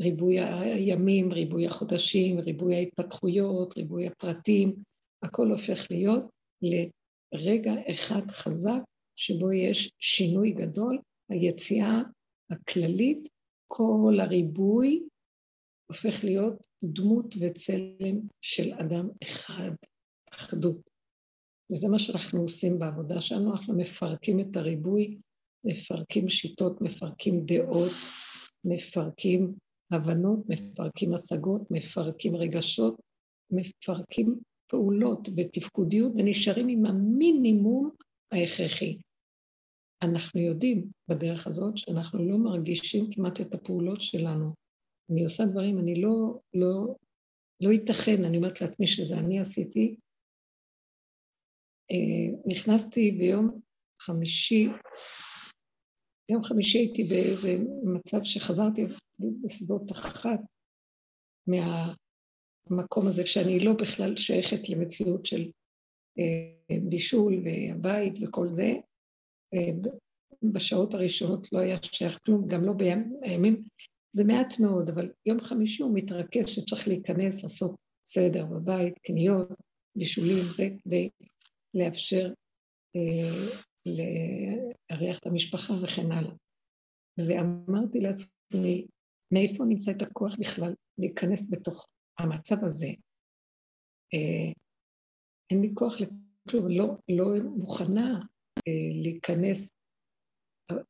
[0.00, 4.74] ריבוי הימים, ריבוי החודשים, ריבוי ההתפתחויות, ריבוי הפרטים,
[5.22, 6.24] הכל הופך להיות
[6.62, 8.80] לרגע אחד חזק
[9.16, 10.98] שבו יש שינוי גדול,
[11.30, 12.02] היציאה
[12.50, 13.28] הכללית,
[13.68, 15.02] כל הריבוי
[15.90, 19.72] הופך להיות דמות וצלם של אדם אחד,
[20.30, 20.91] אחדות.
[21.72, 25.18] וזה מה שאנחנו עושים בעבודה שלנו, אנחנו מפרקים את הריבוי,
[25.64, 27.90] מפרקים שיטות, מפרקים דעות,
[28.64, 29.54] מפרקים
[29.92, 33.00] הבנות, מפרקים השגות, מפרקים רגשות,
[33.50, 37.90] מפרקים פעולות ותפקודיות ונשארים עם המינימום
[38.32, 38.98] ההכרחי.
[40.02, 44.52] אנחנו יודעים בדרך הזאת שאנחנו לא מרגישים כמעט את הפעולות שלנו.
[45.10, 46.94] אני עושה דברים, אני לא, לא,
[47.60, 49.96] לא ייתכן, אני אומרת לעצמי שזה אני עשיתי.
[51.90, 53.60] אה, נכנסתי ביום
[54.00, 54.68] חמישי,
[56.30, 58.86] ביום חמישי הייתי באיזה מצב שחזרתי
[59.18, 60.40] בסביבות אחת
[61.46, 65.50] מהמקום הזה, שאני לא בכלל שייכת למציאות של
[66.18, 68.72] אה, בישול והבית וכל זה.
[69.54, 69.90] אה,
[70.42, 73.62] בשעות הראשונות לא היה שייך כלום, גם לא בימים,
[74.12, 77.74] זה מעט מאוד, אבל יום חמישי הוא מתרכז שצריך להיכנס, לעשות
[78.06, 79.48] סדר בבית, קניות,
[79.96, 81.08] בישולים, זה כדי
[81.74, 82.32] לאפשר
[82.96, 83.52] אה,
[83.86, 86.34] לארח את המשפחה וכן הלאה.
[87.18, 88.86] ואמרתי לעצמי,
[89.34, 92.88] מאיפה נמצא את הכוח בכלל להיכנס בתוך המצב הזה?
[94.14, 94.52] אה,
[95.50, 98.20] אין לי כוח לכלום, לא, לא מוכנה
[98.68, 99.70] אה, להיכנס.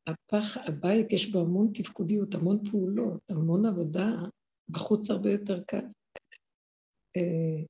[0.07, 4.11] הפח, הבית יש בו המון תפקודיות, המון פעולות, המון עבודה,
[4.69, 5.85] בחוץ הרבה יותר קל.
[7.17, 7.63] אה,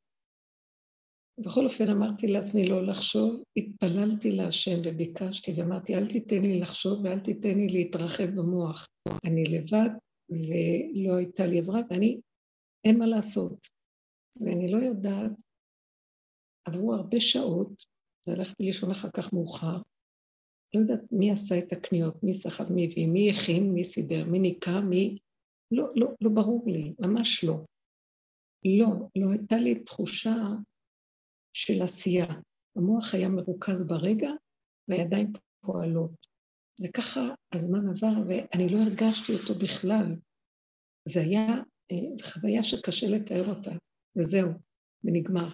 [1.39, 7.19] בכל אופן אמרתי לעצמי לא לחשוב, התפללתי להשם וביקשתי ואמרתי אל תיתן לי לחשוב ואל
[7.19, 8.87] תיתן לי להתרחב במוח.
[9.25, 9.89] אני לבד
[10.29, 12.19] ולא הייתה לי עזרה ואני,
[12.85, 13.67] אין מה לעשות.
[14.35, 15.31] ואני לא יודעת,
[16.67, 17.85] עברו הרבה שעות,
[18.27, 19.77] והלכתי לישון אחר כך מאוחר,
[20.73, 24.39] לא יודעת מי עשה את הקניות, מי סחב, מי הביא, מי הכין, מי סידר, מי
[24.39, 25.17] ניקה, מי...
[25.71, 27.65] לא, לא, לא ברור לי, ממש לא.
[28.79, 30.35] לא, לא הייתה לי תחושה
[31.53, 32.25] של עשייה.
[32.75, 34.29] המוח היה מרוכז ברגע
[34.87, 35.33] והידיים
[35.65, 36.11] פועלות.
[36.81, 37.21] וככה
[37.53, 40.15] הזמן עבר ואני לא הרגשתי אותו בכלל.
[41.09, 41.47] זה היה,
[41.91, 43.71] אה, זו חוויה שקשה לתאר אותה,
[44.17, 44.51] וזהו,
[45.03, 45.47] ונגמר.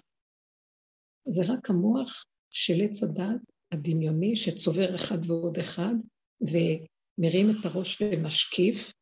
[1.28, 3.40] זה רק המוח של עץ הדת
[3.72, 5.94] הדמיוני שצובר אחד ועוד אחד
[6.40, 8.92] ומרים את הראש ומשקיף.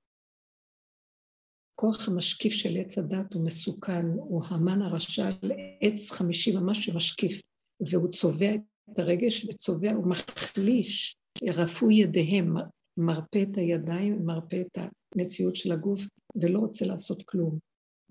[1.80, 7.40] כוח המשקיף של עץ הדת הוא מסוכן, הוא המן הרשע על עץ חמישי ממש שמשקיף,
[7.80, 11.16] והוא צובע את הרגש וצובע, הוא מחליש,
[11.48, 12.56] רפו ידיהם,
[12.96, 14.78] מרפה את הידיים, מרפה את
[15.14, 16.00] המציאות של הגוף,
[16.36, 17.58] ולא רוצה לעשות כלום.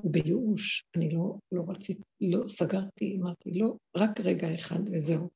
[0.02, 5.30] הוא בייאוש, אני לא, לא רציתי, לא סגרתי, אמרתי, לא, רק רגע אחד וזהו.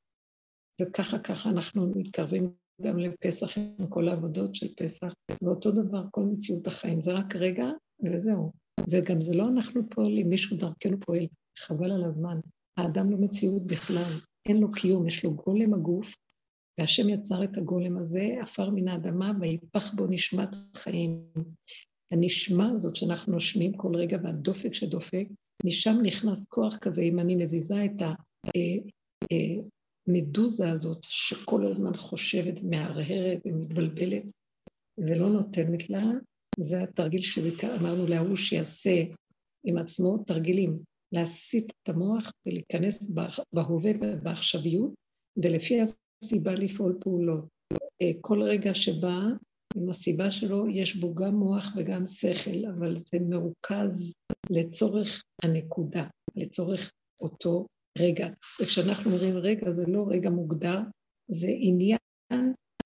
[0.80, 6.66] וככה ככה אנחנו מתקרבים גם לפסח עם כל העבודות של פסח, ואותו דבר, כל מציאות
[6.66, 7.70] החיים, זה רק רגע
[8.04, 8.52] וזהו.
[8.90, 11.26] וגם זה לא אנחנו פועלים, מישהו דרכנו פועל,
[11.58, 12.40] חבל על הזמן.
[12.76, 14.12] האדם לא מציאות בכלל,
[14.48, 16.14] אין לו קיום, יש לו גולם הגוף,
[16.80, 21.24] והשם יצר את הגולם הזה, עפר מן האדמה, ויפח בו נשמת חיים.
[22.12, 25.28] הנשמה הזאת שאנחנו נושמים כל רגע, והדופק שדופק,
[25.64, 28.02] משם נכנס כוח כזה, אם אני מזיזה את
[30.08, 34.22] המדוזה אה, אה, הזאת, שכל הזמן חושבת, מהרהרת ומתבלבלת,
[34.98, 36.10] ולא נותנת לה,
[36.58, 39.04] זה התרגיל שאמרנו להוא שיעשה
[39.64, 40.78] עם עצמו תרגילים,
[41.12, 43.10] להסיט את המוח ולהיכנס
[43.52, 44.94] בהווה ובעכשוויות,
[45.36, 47.44] ולפי הסיבה לפעול פעולות.
[48.02, 49.18] אה, כל רגע שבא,
[49.76, 54.14] עם הסיבה שלו, יש בו גם מוח וגם שכל, אבל זה מרוכז
[54.50, 56.90] לצורך הנקודה, לצורך
[57.20, 57.66] אותו
[57.98, 58.28] רגע.
[58.62, 60.80] וכשאנחנו אומרים רגע, זה לא רגע מוגדר,
[61.28, 61.98] זה עניין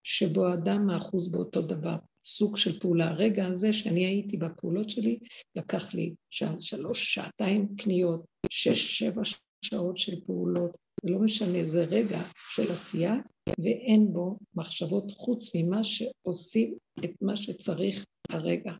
[0.03, 1.97] שבו האדם מאחוז באותו דבר.
[2.27, 3.09] סוג של פעולה.
[3.09, 5.19] הרגע הזה שאני הייתי בפעולות שלי,
[5.57, 9.23] לקח לי שעה, שלוש, שעתיים קניות, שש, שבע
[9.65, 12.21] שעות של פעולות, זה לא משנה, זה רגע
[12.55, 13.15] של עשייה,
[13.59, 18.73] ואין בו מחשבות חוץ ממה שעושים את מה שצריך הרגע.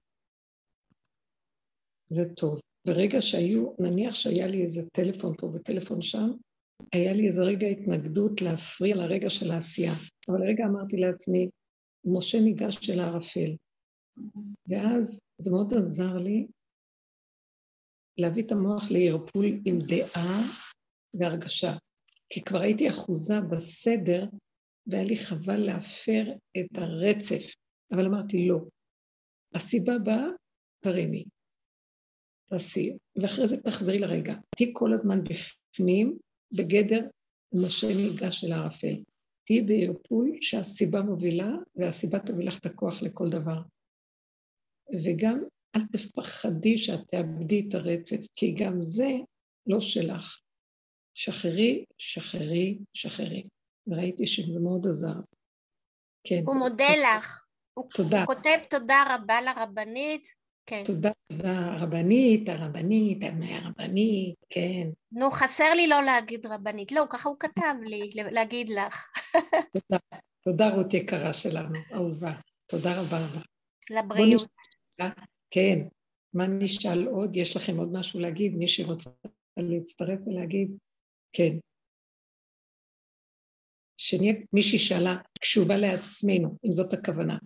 [2.09, 2.61] זה טוב.
[2.87, 6.31] ברגע שהיו, נניח שהיה לי איזה טלפון פה וטלפון שם,
[6.93, 9.93] היה לי איזה רגע התנגדות להפריע לרגע של העשייה.
[10.29, 11.49] אבל לרגע אמרתי לעצמי,
[12.07, 13.57] משה ניגש אל הערפל.
[14.69, 16.47] ואז זה מאוד עזר לי
[18.19, 20.43] להביא את המוח לערפול עם דעה
[21.15, 21.73] והרגשה.
[22.29, 24.25] כי כבר הייתי אחוזה בסדר,
[24.87, 27.55] והיה לי חבל להפר את הרצף.
[27.93, 28.59] אבל אמרתי, לא.
[29.55, 30.27] הסיבה באה,
[30.85, 31.25] תרימי.
[32.51, 34.35] תעשי, ואחרי זה תחזרי לרגע.
[34.57, 36.19] תהיי כל הזמן בפנים,
[36.57, 37.09] בגדר
[37.55, 39.03] משה ניגש אל הערפל.
[39.47, 43.63] תהיי בערפול שהסיבה מובילה, והסיבה תוביל לך את הכוח לכל דבר.
[45.05, 45.45] וגם
[45.77, 49.09] אל תפחדי שאת תאבדי את הרצף, כי גם זה
[49.67, 50.41] לא שלך.
[51.15, 53.49] שחררי, שחררי, שחררי.
[53.87, 55.21] וראיתי שזה מאוד עזר.
[56.25, 56.43] כן.
[56.47, 57.45] הוא מודה לך.
[57.97, 58.25] תודה.
[58.25, 60.36] הוא כותב תודה רבה לרבנית.
[60.67, 60.83] כן.
[60.87, 64.89] תודה רבה, הרבנית, הרבנית, הרבנית, כן.
[65.13, 66.93] נו, חסר לי לא להגיד רבנית.
[66.93, 69.13] לא, ככה הוא כתב לי, להגיד לך.
[69.73, 69.99] תודה,
[70.45, 72.33] תודה רות יקרה שלנו, אהובה.
[72.67, 73.41] תודה רבה רבה.
[73.91, 74.49] לבריאות.
[75.51, 75.79] כן.
[76.35, 77.37] מה נשאל עוד?
[77.37, 78.55] יש לכם עוד משהו להגיד?
[78.55, 79.11] מי שרוצה
[79.57, 80.77] להצטרף ולהגיד?
[81.33, 81.57] כן.
[84.01, 87.39] שנהיה, מישהי שאלה, קשובה לעצמנו, אם זאת הכוונה.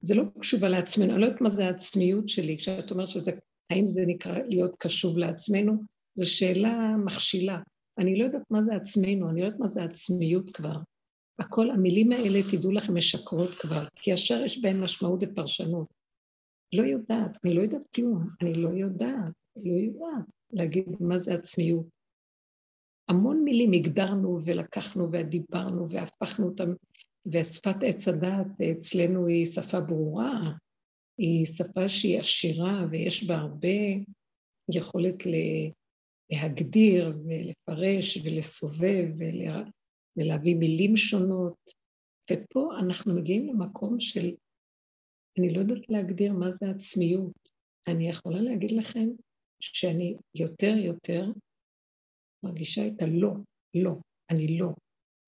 [0.00, 3.30] זה לא קשובה לעצמנו, אני לא יודעת מה זה העצמיות שלי, כשאת אומרת שזה,
[3.70, 5.72] האם זה נקרא להיות קשוב לעצמנו,
[6.14, 7.58] זו שאלה מכשילה.
[7.98, 10.76] אני לא יודעת מה זה עצמנו, אני לא יודעת מה זה עצמיות כבר.
[11.38, 15.86] הכל, המילים האלה, תדעו לכם, משקרות כבר, כי ישר יש בהן משמעות ופרשנות.
[16.74, 21.86] לא יודעת, אני לא יודעת כלום, אני לא יודעת, לא יודעת להגיד מה זה עצמיות.
[23.08, 26.72] המון מילים הגדרנו ולקחנו ודיברנו והפכנו אותם
[27.26, 30.52] ושפת עץ הדעת אצלנו היא שפה ברורה,
[31.18, 33.68] היא שפה שהיא עשירה ויש בה הרבה
[34.74, 35.14] יכולת
[36.30, 39.06] להגדיר ולפרש ולסובב
[40.16, 41.80] ולהביא מילים שונות.
[42.32, 44.34] ופה אנחנו מגיעים למקום של,
[45.38, 47.32] אני לא יודעת להגדיר מה זה עצמיות.
[47.88, 49.08] אני יכולה להגיד לכם
[49.60, 51.24] שאני יותר יותר
[52.44, 53.32] מרגישה את הלא,
[53.74, 53.92] לא,
[54.30, 54.68] אני לא,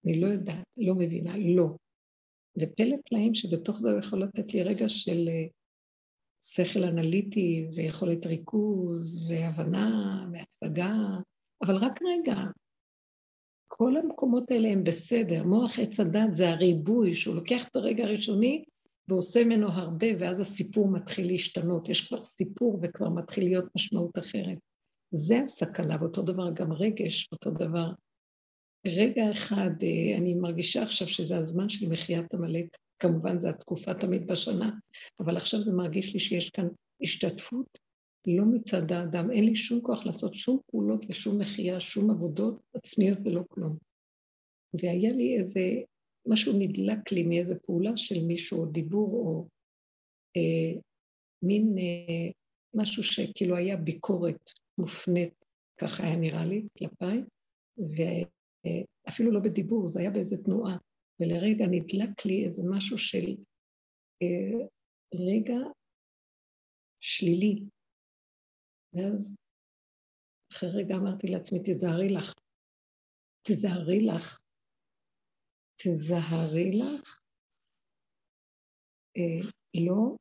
[0.04, 1.76] אני לא יודעת, לא מבינה, לא.
[2.58, 5.46] ופלא פלאים שבתוך זה הוא יכול לתת לי רגע של אה,
[6.44, 10.94] שכל אנליטי ויכולת ריכוז והבנה והצגה,
[11.62, 12.34] אבל רק רגע.
[13.68, 15.44] כל המקומות האלה הם בסדר.
[15.44, 18.64] מוח עץ הדת זה הריבוי, שהוא לוקח את הרגע הראשוני
[19.08, 21.88] ועושה ממנו הרבה, ואז הסיפור מתחיל להשתנות.
[21.88, 24.58] יש כבר סיפור וכבר מתחיל להיות משמעות אחרת.
[25.10, 27.92] זה הסכנה, ואותו דבר גם רגש, אותו דבר
[28.86, 34.26] רגע אחד, אה, אני מרגישה עכשיו שזה הזמן של מחיית עמלק, כמובן זו התקופה תמיד
[34.26, 34.70] בשנה,
[35.20, 36.68] אבל עכשיו זה מרגיש לי שיש כאן
[37.02, 37.78] השתתפות
[38.26, 43.18] לא מצד האדם, אין לי שום כוח לעשות שום פעולות ושום מחייה, שום עבודות עצמיות
[43.24, 43.76] ולא כלום.
[44.74, 45.60] והיה לי איזה,
[46.26, 49.48] משהו נדלק לי מאיזה פעולה של מישהו, או דיבור, או
[50.36, 50.80] אה,
[51.42, 52.30] מין אה,
[52.74, 55.44] משהו שכאילו היה ביקורת מופנית,
[55.80, 57.22] ככה היה נראה לי, כלפיי,
[59.08, 60.76] אפילו לא בדיבור, זה היה באיזה תנועה,
[61.20, 63.36] ולרגע נדלק לי איזה משהו של
[64.22, 64.66] אה,
[65.14, 65.58] רגע
[67.00, 67.64] שלילי.
[68.94, 69.36] ואז
[70.52, 72.34] אחרי רגע אמרתי לעצמי, תיזהרי לך,
[73.42, 74.38] תיזהרי לך,
[75.76, 77.20] תזהרי לך,
[79.16, 80.16] אה, לא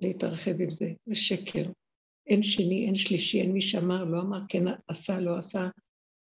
[0.00, 1.72] להתרחב עם זה, זה שקר.
[2.26, 5.60] אין שני, אין שלישי, אין מי שאמר, לא אמר, כן עשה, לא עשה,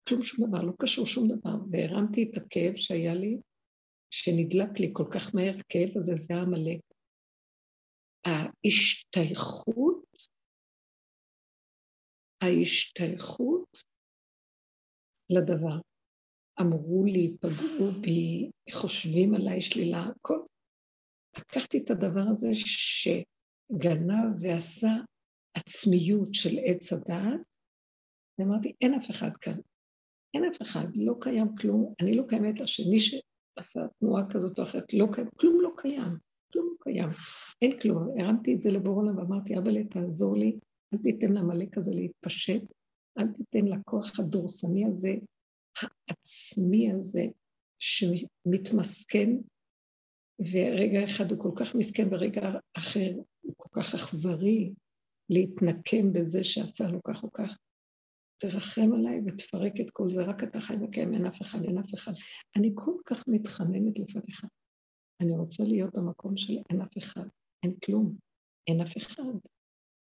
[0.08, 1.56] כלום שום דבר, לא קשור שום דבר.
[1.70, 3.36] והרמתי את הכאב שהיה לי,
[4.10, 6.80] שנדלק לי כל כך מהר, הכאב הזה זה עמלק.
[8.24, 10.04] ההשתייכות,
[12.42, 13.82] ההשתייכות
[15.30, 15.80] לדבר.
[16.60, 20.40] אמרו לי, פגעו בי, חושבים עליי שלילה, הכל.
[21.38, 24.92] לקחתי את הדבר הזה שגנב ועשה
[25.54, 27.40] עצמיות של עץ הדעת,
[28.38, 29.60] ואמרתי, אין אף אחד כאן.
[30.34, 34.94] אין אף אחד, לא קיים כלום, אני לא קיימת השני שעשה תנועה כזאת או אחרת,
[34.94, 36.16] לא קיים, כלום לא קיים,
[36.52, 37.08] כלום לא קיים,
[37.62, 38.20] אין כלום.
[38.20, 40.58] הרמתי את זה לבורונה ואמרתי, אבל תעזור לי,
[40.94, 42.62] אל תיתן לעמלק הזה להתפשט,
[43.18, 45.14] אל תיתן לכוח הדורסני הזה,
[45.80, 47.24] העצמי הזה,
[47.78, 49.30] שמתמסכן,
[50.40, 54.72] ורגע אחד הוא כל כך מסכן, ורגע אחר הוא כל כך אכזרי,
[55.30, 57.58] להתנקם בזה שעשה לו כך או כך.
[58.40, 61.94] תרחם עליי ותפרק את כל זה, רק אתה חי וקיים, אין אף אחד, אין אף
[61.94, 62.12] אחד.
[62.56, 64.44] אני כל כך מתחננת לפניך.
[65.22, 67.26] אני רוצה להיות במקום של אין אף אחד,
[67.62, 68.16] אין כלום,
[68.68, 69.32] אין אף אחד.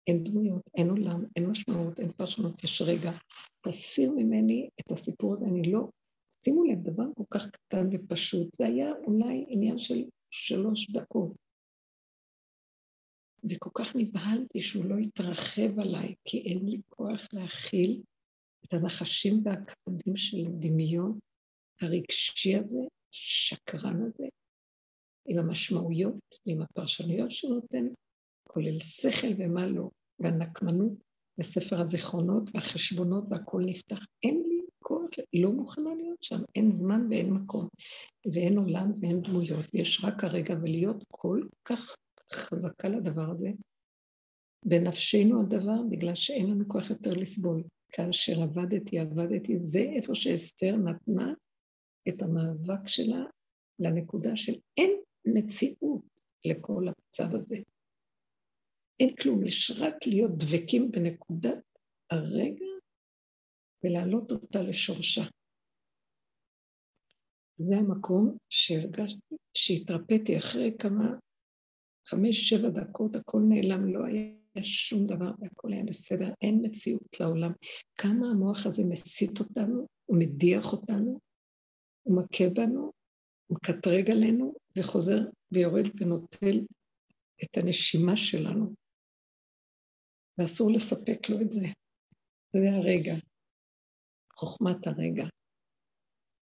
[0.08, 3.12] אין דמויות, אין עולם, אין משמעות, אין פרשנות, יש רגע.
[3.62, 5.90] תסיר ממני את הסיפור הזה, אני לא...
[6.44, 11.32] שימו לב, דבר כל כך קטן ופשוט, זה היה אולי עניין של שלוש דקות.
[13.50, 18.02] וכל כך נבהלתי שהוא לא יתרחב עליי, כי אין לי כוח להכיל
[18.66, 21.20] את הנחשים והכבדים של הדמיון
[21.82, 22.82] הרגשי הזה,
[23.12, 24.28] שקרן הזה,
[25.28, 27.88] עם המשמעויות ועם הפרשנויות שהוא נותן,
[28.48, 29.90] כולל שכל ומה לא,
[30.20, 30.92] והנקמנות
[31.40, 34.06] וספר הזיכרונות והחשבונות והכל נפתח.
[34.24, 37.68] אין לי כוח, לא מוכנה להיות שם, אין זמן ואין מקום,
[38.34, 41.96] ואין עולם ואין דמויות, יש רק הרגע, ולהיות כל כך
[42.34, 43.50] חזקה לדבר הזה,
[44.66, 47.64] בנפשנו הדבר, בגלל שאין לנו כוח יותר לסבול.
[47.92, 51.34] כאשר עבדתי, עבדתי, זה איפה שאסתר נתנה
[52.10, 53.24] את המאבק שלה
[53.80, 54.92] לנקודה של אין
[55.26, 56.02] מציאות
[56.46, 57.58] לכל המצב הזה.
[59.00, 61.64] אין כלום, יש רק להיות דבקים בנקודת
[62.10, 62.66] הרגע
[63.84, 65.22] ולהעלות אותה לשורשה.
[67.58, 71.16] זה המקום שהרגשתי, שהתרפאתי אחרי כמה,
[72.08, 77.52] חמש, שבע דקות, הכל נעלם, לא היה שום דבר והכל היה בסדר, אין מציאות לעולם.
[77.98, 81.20] כמה המוח הזה מסית אותנו, הוא מדיח אותנו,
[82.04, 82.92] הוא מכה בנו,
[83.48, 85.20] הוא מקטרג עלינו וחוזר
[85.52, 86.66] ויורד ונוטל
[87.44, 88.74] את הנשימה שלנו.
[90.38, 91.66] ואסור לספק לו את זה.
[92.54, 93.14] זה הרגע,
[94.36, 95.26] חוכמת הרגע.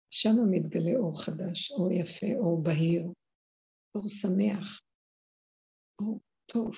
[0.10, 3.04] שם מתגלה אור חדש, אור יפה, אור בהיר,
[3.96, 4.82] אור שמח,
[6.02, 6.72] אור טוב.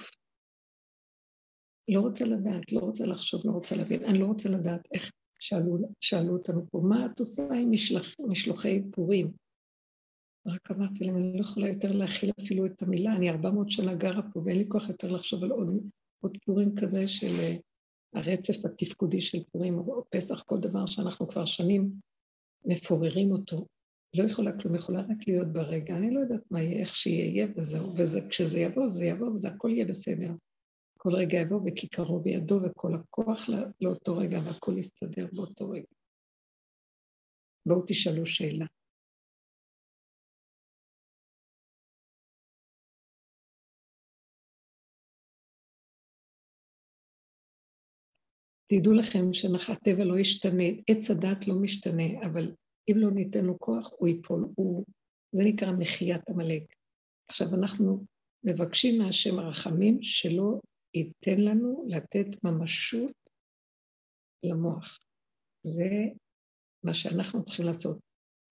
[1.87, 5.77] לא רוצה לדעת, לא רוצה לחשוב, לא רוצה להבין, אני לא רוצה לדעת איך שאלו,
[6.01, 9.31] שאלו אותנו פה, מה את עושה עם משלח, משלוחי פורים?
[10.47, 13.93] רק אמרתי להם, אני לא יכולה יותר להכיל אפילו את המילה, אני ארבע מאות שנה
[13.93, 15.67] גרה פה ואין לי כוח יותר לחשוב על עוד,
[16.23, 17.55] עוד פורים כזה של אה,
[18.15, 21.91] הרצף התפקודי של פורים או פסח, כל דבר שאנחנו כבר שנים
[22.65, 23.65] מפוררים אותו.
[24.17, 25.97] לא יכולה כלום, יכולה רק להיות ברגע.
[25.97, 27.93] אני לא יודעת מה יהיה, איך שיהיה, וזהו.
[27.97, 30.31] וכשזה יבוא, זה יבוא, וזה הכל יהיה בסדר.
[31.05, 35.87] כל רגע יבוא וכיכרו בידו, וכל הכוח לא, לאותו רגע, והכל יסתדר באותו רגע.
[37.65, 38.65] בואו תשאלו שאלה.
[48.67, 52.51] תדעו לכם שהטבע לא ישתנה, עץ הדת לא משתנה, אבל
[52.91, 54.45] אם לא ניתן לו כוח, הוא ייפול.
[54.55, 54.85] הוא,
[55.31, 56.63] זה נקרא מחיית עמלק.
[57.27, 58.05] עכשיו, אנחנו
[58.43, 60.59] מבקשים מהשם הרחמים שלא
[60.95, 63.11] ייתן לנו לתת ממשות
[64.43, 64.99] למוח.
[65.63, 65.89] זה
[66.83, 67.99] מה שאנחנו צריכים לעשות.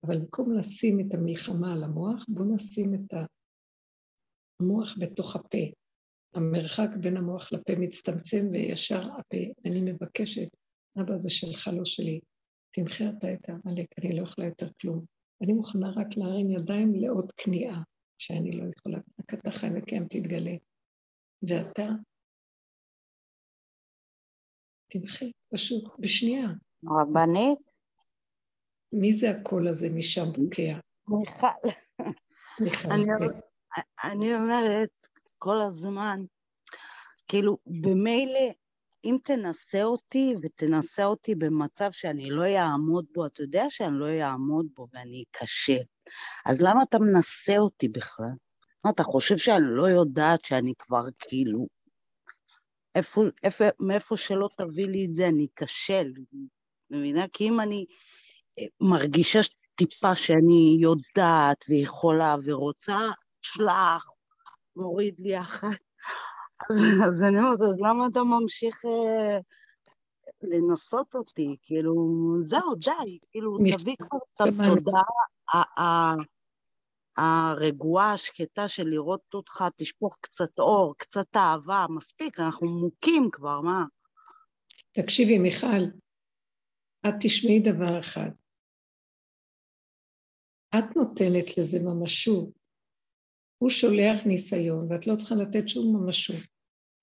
[0.07, 3.14] אבל במקום לשים את המלחמה על המוח, בואו נשים את
[4.61, 5.59] המוח בתוך הפה.
[6.34, 9.38] המרחק בין המוח לפה מצטמצם וישר הפה.
[9.66, 10.49] אני מבקשת,
[11.01, 12.20] אבא זה שלך, לא שלי.
[12.74, 15.05] תמחה אתה את העמלק, אני לא יכולה יותר כלום.
[15.42, 17.82] אני מוכנה רק להרים ידיים לעוד כניעה,
[18.18, 18.99] שאני לא יכולה.
[18.99, 20.57] רק אתה חי וקיים תתגלה.
[21.49, 21.88] ואתה
[24.95, 26.49] תמחי, פשוט, בשנייה.
[26.84, 27.72] רבנית?
[28.92, 30.78] מי זה הקול הזה משם בוקע?
[31.09, 31.47] מיכל.
[32.61, 33.38] מיכל, כן.
[34.05, 34.90] אני אומרת
[35.38, 36.20] כל הזמן,
[37.28, 38.53] כאילו, במילא,
[39.05, 44.66] אם תנסה אותי ותנסה אותי במצב שאני לא אעמוד בו, אתה יודע שאני לא אעמוד
[44.74, 45.82] בו ואני אכשל,
[46.47, 48.34] אז למה אתה מנסה אותי בכלל?
[48.84, 51.66] מה, אתה חושב שאני לא יודעת שאני כבר כאילו
[52.95, 56.12] איפה, איפה, מאיפה שלא תביא לי את זה, אני אכשל,
[56.90, 57.24] מבינה?
[57.32, 57.84] כי אם אני
[58.59, 59.40] אה, מרגישה
[59.74, 62.99] טיפה שאני יודעת ויכולה ורוצה,
[63.42, 64.11] שלח,
[64.76, 65.68] מוריד לי אחת.
[66.70, 66.76] אז,
[67.07, 69.38] אז אני אומרת, אז למה אתה ממשיך אה,
[70.42, 71.57] לנסות אותי?
[71.62, 71.95] כאילו,
[72.40, 76.14] זהו, די, כאילו, תביא כבר את התודעה
[77.17, 83.85] הרגועה, השקטה של לראות אותך, תשפוך קצת אור, קצת אהבה, מספיק, אנחנו מוכים כבר, מה?
[84.93, 85.85] תקשיבי, מיכל,
[87.09, 88.31] את תשמעי דבר אחד.
[90.79, 92.49] את נותנת לזה ממשות.
[93.59, 96.43] הוא שולח ניסיון, ואת לא צריכה לתת שום ממשות.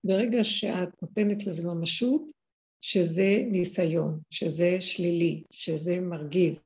[0.04, 2.22] ברגע שאת נותנת לזה ממשות,
[2.80, 6.60] שזה ניסיון, שזה שלילי, שזה מרגיז,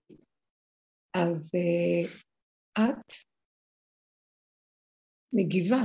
[1.15, 2.09] אז uh,
[2.79, 3.13] את
[5.37, 5.84] מגיבה,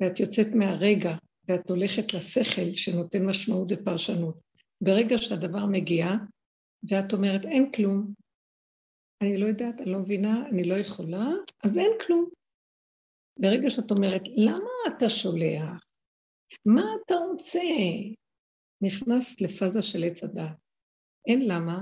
[0.00, 1.16] ואת יוצאת מהרגע,
[1.48, 4.38] ואת הולכת לשכל שנותן משמעות ופרשנות.
[4.80, 6.06] ברגע שהדבר מגיע,
[6.90, 8.14] ואת אומרת, אין כלום,
[9.22, 11.26] אני לא יודעת, אני לא מבינה, אני לא יכולה,
[11.64, 12.30] אז אין כלום.
[13.38, 15.84] ברגע שאת אומרת, למה אתה שולח?
[16.66, 17.60] מה אתה רוצה?
[18.82, 20.56] נכנס לפאזה של עץ הדעת.
[21.28, 21.78] אין למה,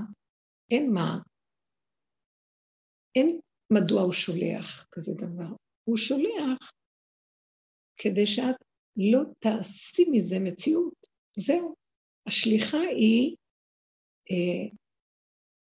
[0.71, 1.17] אין מה,
[3.15, 3.39] אין
[3.73, 5.55] מדוע הוא שולח כזה דבר.
[5.83, 6.71] הוא שולח
[7.97, 8.55] כדי שאת
[8.97, 11.07] לא תעשי מזה מציאות.
[11.37, 11.75] זהו.
[12.27, 13.35] השליחה היא
[14.31, 14.77] אה,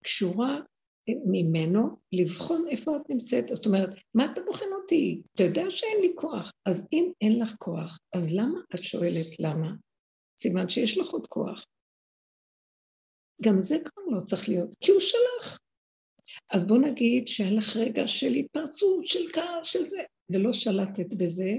[0.05, 0.61] קשורה
[1.27, 3.49] ממנו לבחון איפה את נמצאת.
[3.49, 5.23] זאת אומרת, מה אתה בוחן אותי?
[5.35, 6.53] אתה יודע שאין לי כוח.
[6.67, 9.71] אז אם אין לך כוח, אז למה את שואלת למה?
[10.41, 11.65] סימן שיש לך עוד כוח.
[13.43, 15.59] גם זה כבר לא צריך להיות, כי הוא שלח.
[16.55, 21.51] אז בוא נגיד שהיה לך רגע של התפרצות, של כעס, של זה, ולא שלטת בזה,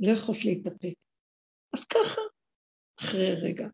[0.00, 0.94] לא יכולת להתאפק.
[1.74, 2.20] אז ככה,
[3.00, 3.66] אחרי רגע.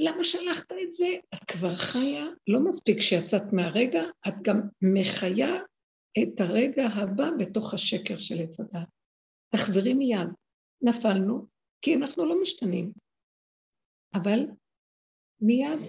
[0.00, 1.06] למה שלחת את זה?
[1.34, 5.54] את כבר חיה, לא מספיק שיצאת מהרגע, את גם מחיה
[6.22, 8.88] את הרגע הבא בתוך השקר של עץ הדת.
[9.54, 10.28] תחזרי מיד.
[10.82, 11.46] נפלנו,
[11.82, 12.92] כי אנחנו לא משתנים.
[14.14, 14.40] אבל
[15.40, 15.80] מיד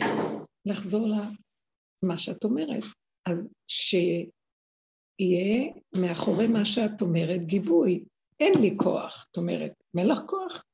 [0.66, 2.84] לחזור למה שאת אומרת.
[3.32, 4.14] אז שיהיה
[5.96, 8.04] מאחורי מה שאת אומרת גיבוי.
[8.40, 10.66] אין לי כוח, את אומרת, לך כוח?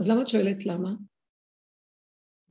[0.00, 0.90] אז למה את שואלת למה?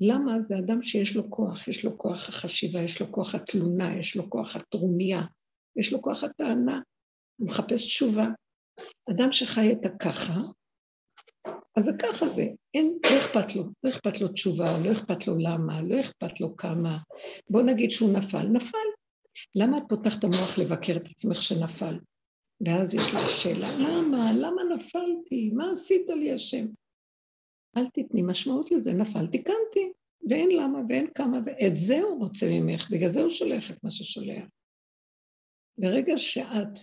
[0.01, 0.41] למה?
[0.41, 4.29] זה אדם שיש לו כוח, יש לו כוח החשיבה, יש לו כוח התלונה, יש לו
[4.29, 5.21] כוח הטרוניה,
[5.75, 6.79] יש לו כוח הטענה,
[7.37, 8.25] הוא מחפש תשובה.
[9.09, 10.37] אדם שחי את הככה,
[11.77, 15.33] אז זה ככה זה, אין, לא אכפת לו, לא אכפת לו תשובה, לא אכפת לו
[15.37, 16.97] למה, לא אכפת לו כמה.
[17.49, 18.90] בוא נגיד שהוא נפל, נפל.
[19.55, 21.99] למה את פותחת את המוח לבקר את עצמך שנפל?
[22.65, 24.31] ואז יש לך שאלה, למה?
[24.33, 25.51] למה נפלתי?
[25.53, 26.65] מה עשית לי השם?
[27.77, 29.91] אל תתני משמעות לזה, נפלתי, קמתי,
[30.29, 33.91] ואין למה ואין כמה, ואת זה הוא רוצה ממך, בגלל זה הוא שולח את מה
[33.91, 34.43] ששולח.
[35.77, 36.79] ברגע שאת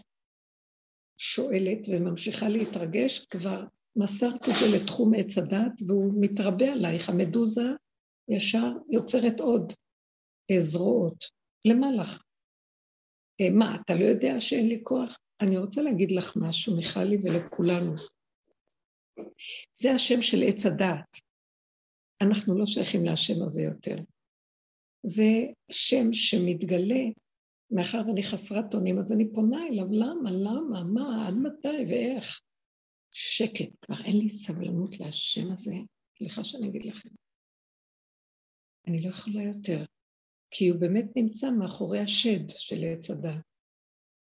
[1.18, 3.64] שואלת וממשיכה להתרגש, כבר
[3.96, 7.68] מסרת את זה לתחום עץ הדת, והוא מתרבה עלייך, המדוזה
[8.28, 9.72] ישר יוצרת עוד
[10.58, 11.24] זרועות.
[11.64, 12.22] למה לך?
[13.40, 15.18] אה, מה, אתה לא יודע שאין לי כוח?
[15.40, 17.94] אני רוצה להגיד לך משהו, מיכלי, ולכולנו.
[19.74, 21.16] זה השם של עץ הדעת.
[22.20, 23.96] אנחנו לא שייכים להשם הזה יותר.
[25.06, 27.04] זה שם שמתגלה,
[27.70, 32.40] מאחר ואני חסרת אונים, אז אני פונה אליו, למה, למה, מה, עד מתי ואיך?
[33.14, 35.74] שקט, כבר אין לי סבלנות להשם הזה.
[36.18, 37.08] סליחה שאני אגיד לכם.
[38.86, 39.84] אני לא יכולה יותר,
[40.50, 43.48] כי הוא באמת נמצא מאחורי השד של עץ הדת.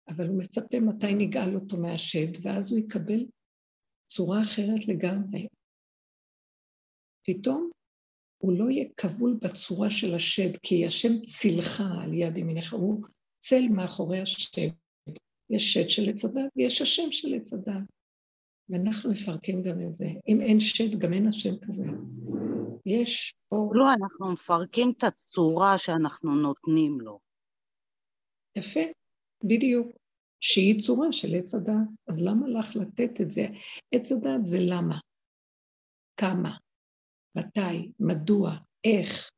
[0.07, 3.25] אבל הוא מצפה מתי נגאל אותו מהשד, ואז הוא יקבל
[4.07, 5.47] צורה אחרת לגמרי.
[7.27, 7.69] פתאום
[8.37, 13.03] הוא לא יהיה כבול בצורה של השד, כי השם צילך על יד ימינך, הוא
[13.39, 14.61] צל מאחורי השד.
[15.49, 17.83] יש שד של עץ הדת ויש השם של עץ הדת.
[18.69, 20.05] ואנחנו מפרקים גם את זה.
[20.27, 21.83] אם אין שד, גם אין השם כזה.
[22.85, 23.75] יש אור.
[23.75, 27.19] לא, אנחנו מפרקים את הצורה שאנחנו נותנים לו.
[28.55, 28.79] יפה,
[29.43, 29.97] בדיוק.
[30.39, 31.87] שהיא צורה של עץ הדעת.
[32.07, 33.41] אז למה לך לתת את זה?
[33.91, 34.99] עץ הדעת זה למה,
[36.17, 36.57] כמה,
[37.37, 38.51] מתי, מדוע,
[38.83, 39.29] איך,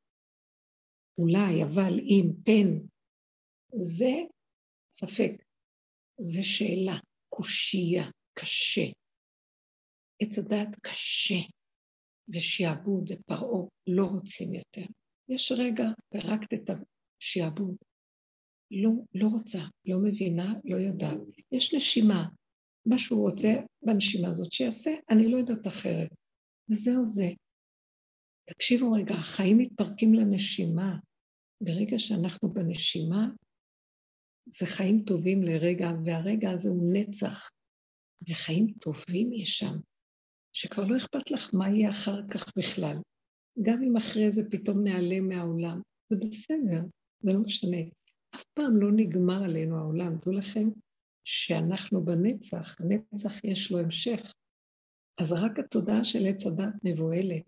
[1.17, 2.87] אולי, אבל, אם, פן.
[3.79, 4.13] זה
[4.91, 5.43] ספק,
[6.21, 6.97] זה שאלה,
[7.29, 8.91] קושייה, קשה.
[10.21, 11.41] עץ הדעת קשה,
[12.28, 14.86] זה שעבוד, זה פרעה, לא רוצים יותר.
[15.30, 17.75] יש רגע, פירקת את השעבוד,
[18.71, 21.19] לא, לא רוצה, לא מבינה, לא יודעת.
[21.51, 22.28] יש נשימה,
[22.86, 23.53] מה שהוא רוצה
[23.86, 26.09] בנשימה הזאת שיעשה, אני לא יודעת אחרת.
[26.69, 27.30] וזהו זה.
[28.49, 30.97] תקשיבו רגע, החיים מתפרקים לנשימה.
[31.63, 33.30] ברגע שאנחנו בנשימה,
[34.49, 37.49] זה חיים טובים לרגע, והרגע הזה הוא נצח.
[38.30, 39.78] וחיים טובים יש שם,
[40.57, 42.97] שכבר לא אכפת לך מה יהיה אחר כך בכלל.
[43.61, 46.81] גם אם אחרי זה פתאום נעלם מהעולם, זה בסדר,
[47.19, 47.77] זה לא משנה.
[48.35, 50.17] אף פעם לא נגמר עלינו העולם.
[50.25, 50.69] דעו לכם
[51.23, 54.33] שאנחנו בנצח, הנצח יש לו המשך.
[55.21, 57.43] אז רק התודעה של עץ הדת מבוהלת,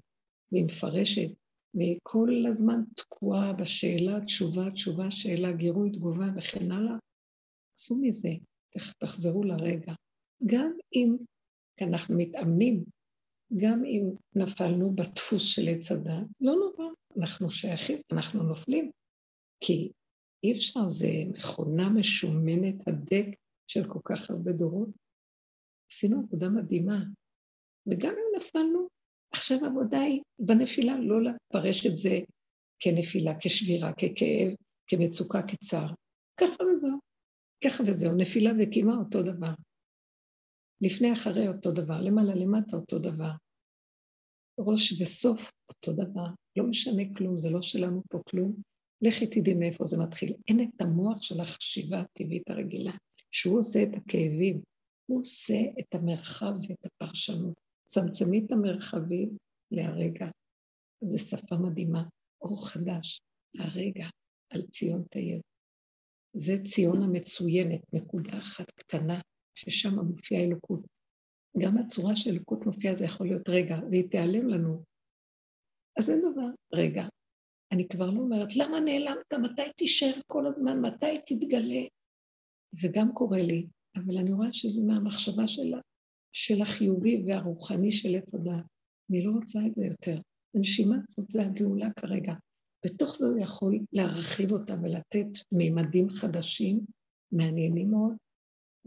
[0.52, 1.30] והיא מפרשת,
[1.74, 6.96] והיא כל הזמן תקועה בשאלה, תשובה, תשובה, שאלה, גירוי, תגובה וכן הלאה.
[7.74, 8.30] צאו מזה,
[9.00, 9.94] תחזרו לרגע.
[10.46, 11.18] גם אם,
[11.82, 12.84] אנחנו מתאמנים,
[13.58, 18.92] גם אם נפלנו בדפוס של עץ הדת, לא נורא, אנחנו שייכים, אנחנו נופלים,
[19.64, 19.92] כי
[20.44, 23.26] אי אפשר, זה מכונה משומנת הדק
[23.68, 24.90] של כל כך הרבה דורות.
[25.92, 27.04] עשינו עבודה מדהימה,
[27.88, 28.88] וגם אם נפלנו,
[29.34, 32.20] עכשיו העבודה היא בנפילה, לא לפרש את זה
[32.80, 34.54] כנפילה, כשבירה, ככאב,
[34.88, 35.94] כמצוקה, כצער.
[36.40, 37.00] ככה וזהו.
[37.64, 39.54] ככה וזהו, נפילה וקימה אותו דבר.
[40.82, 43.32] לפני אחרי אותו דבר, למעלה למטה אותו דבר.
[44.60, 48.62] ראש וסוף אותו דבר, לא משנה כלום, זה לא שלנו פה כלום.
[49.02, 50.34] לכי תדעי מאיפה זה מתחיל.
[50.48, 52.92] אין את המוח של החשיבה הטבעית הרגילה,
[53.32, 54.62] שהוא עושה את הכאבים,
[55.06, 57.60] הוא עושה את המרחב ואת הפרשנות.
[57.86, 59.38] צמצמי את המרחבים
[59.72, 60.28] להרגע.
[61.04, 62.04] זו שפה מדהימה,
[62.42, 63.22] אור חדש,
[63.58, 64.08] הרגע,
[64.50, 65.42] על ציון תאיר.
[66.34, 69.22] זה ציון המצוינת, נקודה אחת קטנה,
[69.60, 70.80] ששם מופיעה אלוקות.
[71.58, 74.84] גם הצורה של אלוקות מופיעה זה יכול להיות רגע, והיא תיעלם לנו.
[76.00, 77.08] אז אין דבר, רגע.
[77.72, 79.34] אני כבר לא אומרת, למה נעלמת?
[79.34, 80.80] מתי תישאר כל הזמן?
[80.82, 81.82] מתי תתגלה?
[82.72, 85.74] זה גם קורה לי, אבל אני רואה שזה מהמחשבה של,
[86.34, 88.66] של החיובי והרוחני של עץ הדעת.
[89.12, 90.22] אני לא רוצה את זה יותר.
[90.56, 92.34] הנשימה הזאת זה הגאולה כרגע.
[92.86, 96.80] בתוך זה הוא יכול להרחיב אותה ולתת מימדים חדשים,
[97.32, 98.14] מעניינים מאוד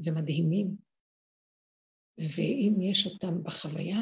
[0.05, 0.77] ומדהימים.
[2.19, 3.99] ואם יש אותם בחוויה,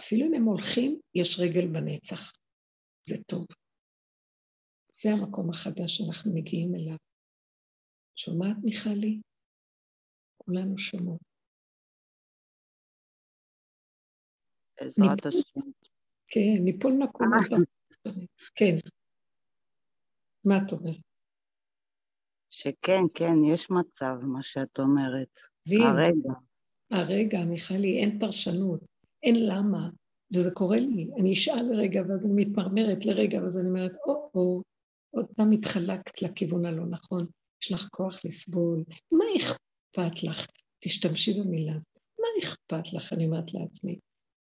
[0.00, 2.32] אפילו אם הם הולכים, יש רגל בנצח.
[3.08, 3.46] זה טוב.
[4.92, 6.96] זה המקום החדש שאנחנו מגיעים אליו.
[8.16, 9.20] שומעת, מיכלי?
[10.36, 11.20] כולנו שומעות.
[14.80, 15.60] בעזרת השם.
[16.28, 17.26] כן, ניפול נקום.
[17.34, 17.58] אה.
[18.54, 18.88] כן.
[20.44, 21.07] מה את אומרת?
[22.58, 25.38] שכן, כן, יש מצב, מה שאת אומרת.
[25.66, 26.32] הרגע.
[26.90, 28.80] הרגע, מיכלי, אין פרשנות,
[29.22, 29.88] אין למה,
[30.34, 31.10] וזה קורה לי.
[31.20, 34.62] אני אשאל לרגע, ואז אני מתמרמרת לרגע, ואז אני אומרת, או-או,
[35.10, 37.26] עוד פעם התחלקת לכיוון הלא נכון,
[37.62, 40.46] יש לך כוח לסבול, מה אכפת לך?
[40.84, 41.98] תשתמשי במילה הזאת.
[42.18, 43.98] מה אכפת לך, אני אומרת לעצמי?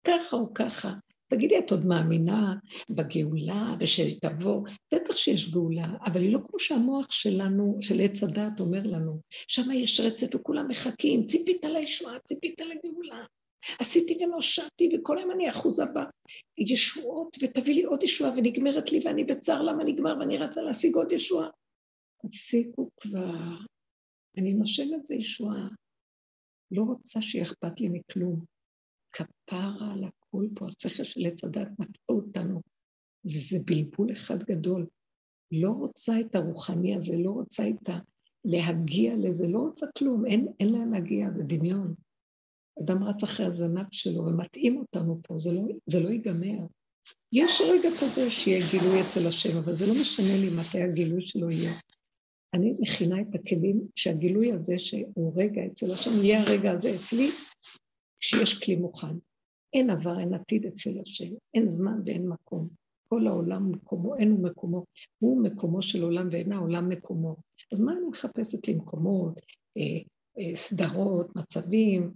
[0.06, 0.92] ככה או ככה.
[1.28, 2.54] תגידי, את עוד מאמינה
[2.90, 4.68] בגאולה ושתבוא?
[4.94, 9.20] בטח שיש גאולה, אבל היא לא כמו שהמוח שלנו, של עץ הדת אומר לנו.
[9.48, 13.24] שם יש רצף וכולם מחכים, ציפית לישועה, ציפית לגאולה.
[13.78, 15.82] עשיתי ונושעתי, וכל היום אני אחוזה
[16.58, 21.12] בישועות, ותביא לי עוד ישועה, ונגמרת לי, ואני בצער למה נגמר, ואני רצה להשיג עוד
[21.12, 21.48] ישועה.
[22.22, 23.34] תפסיקו כבר,
[24.38, 25.68] אני נושמת זה ישועה.
[26.70, 28.44] לא רוצה שיהיה אכפת לי מכלום.
[29.12, 32.62] כפרה על הכל פה, השכל של עץ הדת מטעה אותנו.
[33.24, 34.86] זה בלבול אחד גדול.
[35.52, 37.98] לא רוצה את הרוחני הזה, לא רוצה את ה...
[38.44, 41.94] להגיע לזה, לא רוצה כלום, אין, אין לאן להגיע, זה דמיון.
[42.82, 46.66] אדם רץ אחרי הזנב שלו ומתאים אותנו פה, זה לא, זה לא ייגמר.
[47.32, 51.50] יש רגע כזה שיהיה גילוי אצל השם, אבל זה לא משנה לי מתי הגילוי שלו
[51.50, 51.72] יהיה.
[52.54, 57.30] אני מכינה את הכלים שהגילוי הזה שהוא רגע אצל השם, יהיה הרגע הזה אצלי,
[58.20, 59.16] כשיש כלי מוכן.
[59.76, 62.68] אין עבר, אין עתיד אצל השם, אין זמן ואין מקום.
[63.08, 64.84] כל העולם מקומו, אין הוא מקומו.
[65.18, 67.36] הוא מקומו של עולם ואין העולם מקומו.
[67.72, 69.40] אז מה אני מחפשת לי מקומות,
[69.76, 69.82] אה,
[70.38, 72.10] אה, סדרות, מצבים?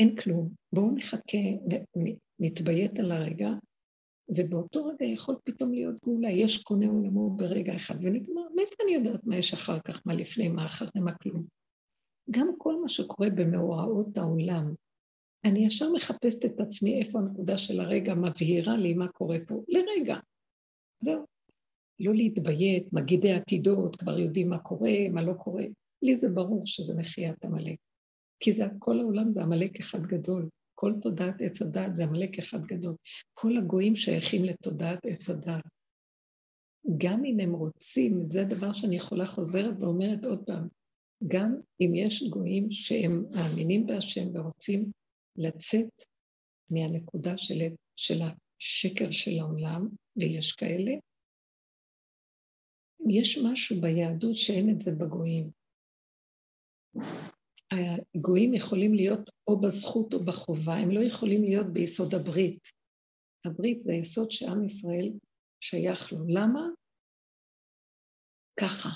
[0.00, 0.48] אין כלום.
[0.72, 1.38] בואו נחכה,
[2.38, 3.50] נתביית על הרגע,
[4.28, 6.30] ובאותו רגע יכול פתאום להיות גאולה.
[6.30, 8.42] יש קונה עולמו ברגע אחד ונגמר.
[8.56, 11.44] מאיפה אני יודעת מה יש אחר כך, מה לפני, מה אחרי, מה כלום?
[12.30, 14.74] גם כל מה שקורה במאורעות העולם,
[15.44, 20.16] אני ישר מחפשת את עצמי איפה הנקודה של הרגע מבהירה לי מה קורה פה, לרגע.
[21.00, 21.24] זהו.
[22.00, 25.64] לא להתביית, מגידי עתידות, כבר יודעים מה קורה, מה לא קורה.
[26.02, 27.78] לי זה ברור שזה מחיית עמלק.
[28.40, 30.48] כי זה, כל העולם זה עמלק אחד גדול.
[30.74, 32.94] כל תודעת עץ הדת זה עמלק אחד גדול.
[33.34, 35.64] כל הגויים שייכים לתודעת עץ הדת.
[36.98, 40.68] גם אם הם רוצים, זה דבר שאני יכולה חוזרת ואומרת עוד פעם,
[41.28, 44.90] גם אם יש גויים שהם מאמינים בהשם ורוצים
[45.36, 45.92] לצאת
[46.70, 47.58] מהנקודה של,
[47.96, 50.92] של השקר של העולם, ויש כאלה,
[53.08, 55.50] יש משהו ביהדות שאין את זה בגויים.
[57.70, 62.62] הגויים יכולים להיות או בזכות או בחובה, הם לא יכולים להיות ביסוד הברית.
[63.46, 65.12] הברית זה היסוד שעם ישראל
[65.60, 66.18] שייך לו.
[66.28, 66.68] למה?
[68.60, 68.88] ככה.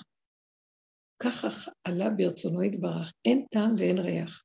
[1.22, 3.12] ככה עלה ברצונו יתברך.
[3.24, 4.44] אין טעם ואין ריח.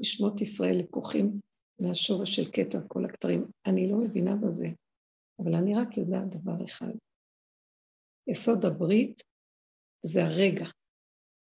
[0.00, 1.40] ושמות ישראל לקוחים
[1.80, 3.44] מהשורש של כתר כל הכתרים.
[3.66, 4.66] אני לא מבינה בזה,
[5.38, 6.92] אבל אני רק יודעת דבר אחד.
[8.26, 9.20] יסוד הברית
[10.02, 10.66] זה הרגע,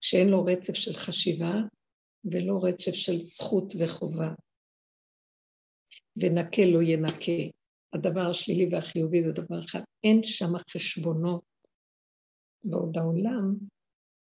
[0.01, 1.55] שאין לו רצף של חשיבה
[2.25, 4.35] ולא רצף של זכות וחובה.
[6.17, 7.43] ונקה לא ינקה.
[7.95, 9.81] הדבר השלילי והחיובי זה דבר אחד.
[10.05, 11.45] אין שם חשבונות.
[12.65, 13.55] בעוד העולם,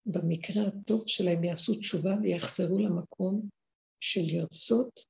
[0.06, 3.48] במקרה הטוב שלהם יעשו תשובה ויחזרו למקום
[4.00, 5.00] של לרצות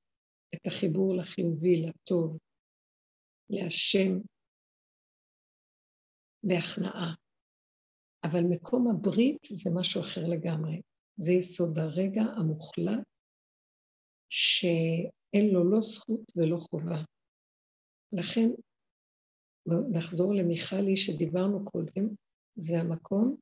[0.55, 2.38] את החיבור לחיובי, לטוב,
[3.51, 4.18] להשם,
[6.43, 7.14] בהכנעה.
[8.24, 10.80] אבל מקום הברית זה משהו אחר לגמרי.
[11.16, 13.05] זה יסוד הרגע המוחלט
[14.28, 17.03] שאין לו לא זכות ולא חובה.
[18.12, 18.49] לכן,
[19.93, 22.09] נחזור למיכלי שדיברנו קודם,
[22.57, 23.36] זה המקום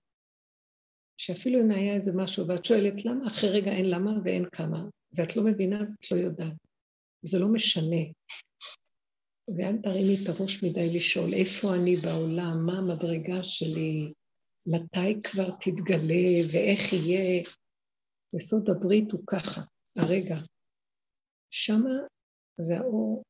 [1.17, 5.37] שאפילו אם היה איזה משהו ואת שואלת למה, אחרי רגע אין למה ואין כמה, ואת
[5.37, 6.57] לא מבינה ואת לא יודעת.
[7.23, 8.03] זה לא משנה.
[9.57, 14.13] ואל תרימי את הראש מדי לשאול איפה אני בעולם, מה המדרגה שלי,
[14.67, 17.45] מתי כבר תתגלה ואיך יהיה.
[18.37, 19.61] יסוד הברית הוא ככה,
[19.99, 20.37] הרגע.
[21.51, 21.91] שמה
[22.61, 23.23] זה האור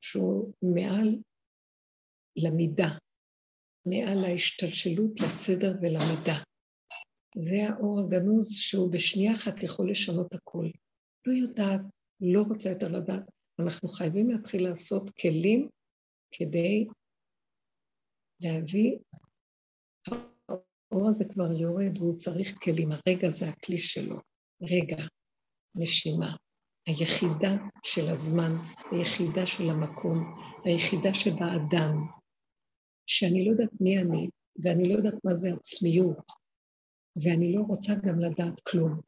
[0.00, 1.18] שהוא מעל
[2.36, 2.88] למידה,
[3.86, 6.47] מעל ההשתלשלות לסדר ולמידה.
[7.40, 10.66] זה האור הגנוז שהוא בשנייה אחת יכול לשנות הכל.
[11.26, 11.80] לא יודעת,
[12.20, 13.30] לא רוצה יותר לדעת.
[13.58, 15.68] אנחנו חייבים להתחיל לעשות כלים
[16.30, 16.86] כדי
[18.40, 18.98] להביא,
[20.48, 24.16] האור הזה כבר יורד והוא צריך כלים, הרגע זה הכלי שלו,
[24.62, 25.04] רגע,
[25.74, 26.36] נשימה,
[26.86, 28.52] היחידה של הזמן,
[28.90, 32.06] היחידה של המקום, היחידה שבאדם,
[33.06, 34.28] שאני לא יודעת מי אני,
[34.62, 36.32] ואני לא יודעת מה זה עצמיות,
[37.22, 39.00] ואני לא רוצה גם לדעת כלום.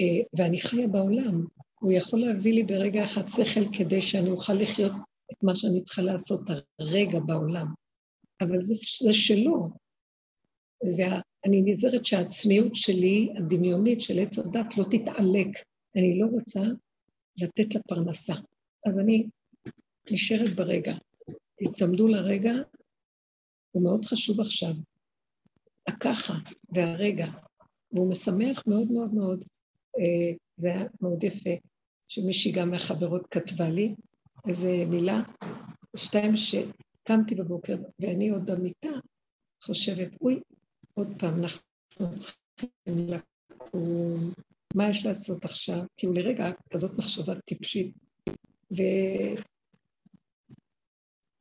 [0.00, 1.44] אה, ואני חיה בעולם,
[1.80, 4.92] הוא יכול להביא לי ברגע אחד שכל כדי שאני אוכל לחיות
[5.32, 6.40] את מה שאני צריכה לעשות
[6.78, 7.66] הרגע בעולם.
[8.40, 8.74] אבל זה,
[9.06, 9.70] זה שלו.
[10.96, 15.48] ואני נזהרת שהעצמיות שלי, הדמיונית של עץ הדת, לא תתעלק.
[15.96, 16.60] אני לא רוצה
[17.36, 18.34] לתת לה פרנסה.
[18.86, 19.26] אז אני
[20.10, 20.94] נשארת ברגע.
[21.54, 22.52] תצמדו לרגע,
[23.70, 24.72] הוא מאוד חשוב עכשיו.
[25.86, 26.34] הככה
[26.72, 27.26] והרגע,
[27.92, 29.44] והוא משמח מאוד מאוד מאוד.
[29.98, 31.50] אה, זה היה מאוד יפה,
[32.08, 33.94] שמישהי גם מהחברות כתבה לי
[34.48, 35.22] איזו מילה,
[35.96, 38.88] שתיים שקמתי בבוקר ואני עוד במיטה
[39.62, 40.40] חושבת, אוי,
[40.94, 44.32] עוד פעם, אנחנו צריכים לקום,
[44.74, 45.78] מה יש לעשות עכשיו?
[45.96, 47.94] כאילו לרגע כזאת מחשבה טיפשית.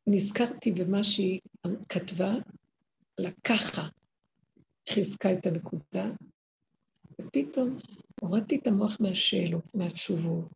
[0.07, 1.39] ונזכרתי במה שהיא
[1.89, 2.33] כתבה,
[3.19, 3.87] לקחה,
[4.89, 6.11] חיזקה את הנקודה,
[7.21, 7.77] ופתאום
[8.21, 10.51] הורדתי את המוח מהשאלות, מהתשובות,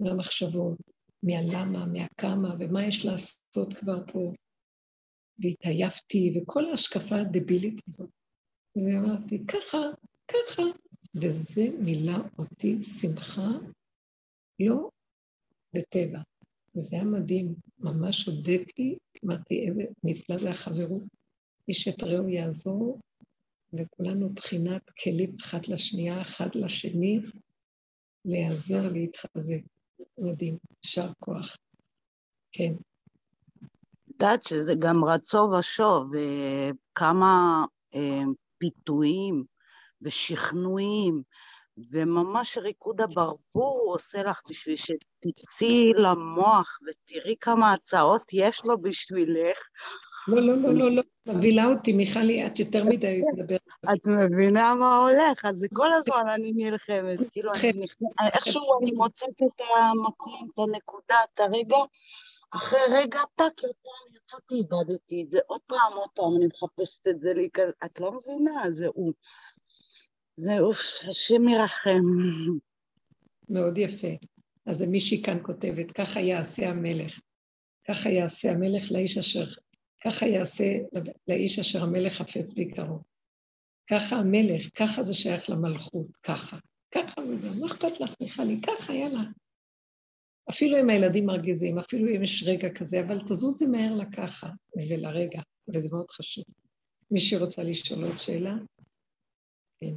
[0.00, 0.78] מהמחשבות,
[1.22, 4.32] מהלמה, מהכמה, ומה יש לעשות כבר פה.
[5.38, 8.10] והתעייפתי, וכל ההשקפה הדבילית הזאת.
[8.76, 9.78] ואמרתי, ככה,
[10.28, 10.62] ככה,
[11.14, 13.48] וזה מילא אותי שמחה,
[14.60, 14.88] לא
[15.74, 16.18] בטבע.
[16.76, 21.02] וזה היה מדהים, ממש הודיתי, אמרתי, איזה נפלא זה החברות.
[21.68, 23.00] איש את רעהו יעזור,
[23.74, 27.20] וכולנו בחינת כלים אחת לשנייה, אחד לשני,
[28.24, 29.60] להיעזר, להתחזק.
[30.18, 31.56] מדהים, יישר כוח.
[32.52, 32.72] כן.
[34.08, 36.10] יודעת שזה גם רצו ושוב,
[36.94, 37.64] כמה
[37.94, 38.22] אה,
[38.58, 39.44] פיתויים
[40.02, 41.22] ושכנועים,
[41.90, 49.58] וממש ריקוד הברבור עושה לך בשביל שתצאי למוח ותראי כמה הצעות יש לו בשבילך.
[50.28, 53.60] לא, לא, לא, לא, לא, מבהילה אותי, מיכלי, את יותר מדי מדברת.
[53.92, 57.18] את מבינה מה הולך, אז כל הזמן אני נלחמת.
[57.32, 57.52] כאילו,
[58.34, 61.76] איכשהו אני מוצאת את המקום, את הנקודה, את הרגע,
[62.50, 67.20] אחרי רגע, טאק, פעם יצאתי, איבדתי את זה, עוד פעם, עוד פעם, אני מחפשת את
[67.20, 67.32] זה
[67.84, 69.12] את לא מבינה, זה הוא.
[70.36, 72.04] זה אוף, השם ירחם.
[73.48, 74.08] מאוד יפה.
[74.66, 77.20] אז מישהי כאן כותבת, ככה יעשה המלך.
[77.88, 79.44] ככה יעשה המלך לאיש אשר
[80.04, 80.64] ככה יעשה
[81.28, 82.98] לאיש אשר המלך חפץ בעיקרו.
[83.90, 86.58] ככה המלך, ככה זה שייך למלכות, ככה.
[86.94, 88.60] ככה וזהו, מה אכפת לך, מיכלי?
[88.60, 89.22] ככה, יאללה.
[90.50, 95.40] אפילו אם הילדים מרגיזים, אפילו אם יש רגע כזה, אבל תזוזי מהר לככה ולרגע,
[95.74, 96.44] וזה מאוד חשוב.
[97.10, 98.54] מי שרוצה לשאול עוד שאלה?
[99.78, 99.94] כן.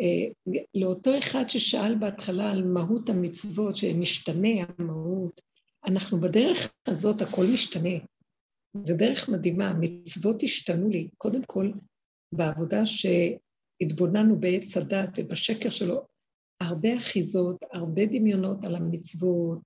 [0.00, 4.48] אה, לאותו אחד ששאל בהתחלה על מהות המצוות, שמשתנה
[4.78, 5.40] המהות,
[5.86, 7.98] אנחנו בדרך הזאת הכל משתנה.
[8.82, 11.08] זה דרך מדהימה, המצוות השתנו לי.
[11.18, 11.70] קודם כל,
[12.34, 16.06] בעבודה שהתבוננו בעץ הדת ובשקר שלו,
[16.60, 19.58] הרבה אחיזות, הרבה דמיונות על המצוות,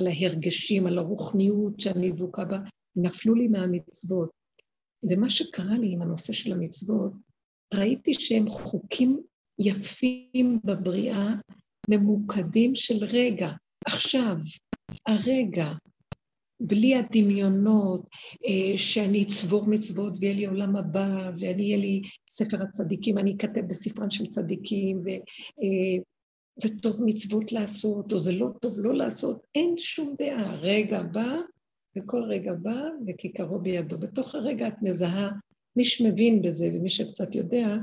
[0.00, 2.58] על ההרגשים, על הרוחניות שאני דבוקה בה,
[2.96, 4.30] נפלו לי מהמצוות.
[5.10, 7.12] ומה שקרה לי עם הנושא של המצוות,
[7.74, 9.22] ראיתי שהם חוקים
[9.60, 11.34] יפים בבריאה,
[11.90, 13.48] ממוקדים של רגע,
[13.86, 14.36] עכשיו,
[15.06, 15.72] הרגע,
[16.60, 18.06] בלי הדמיונות,
[18.46, 23.60] אה, שאני אצבור מצוות ויהיה לי עולם הבא, ואני אהיה לי ספר הצדיקים, אני אכתב
[23.60, 29.74] בספרן של צדיקים, וזה אה, טוב מצוות לעשות, או זה לא טוב לא לעשות, אין
[29.78, 30.52] שום דעה.
[30.54, 31.36] רגע בא,
[31.96, 33.98] וכל רגע בא, וכיכרו בידו.
[33.98, 35.30] בתוך הרגע את מזהה,
[35.76, 37.76] מי שמבין בזה ומי שקצת יודע,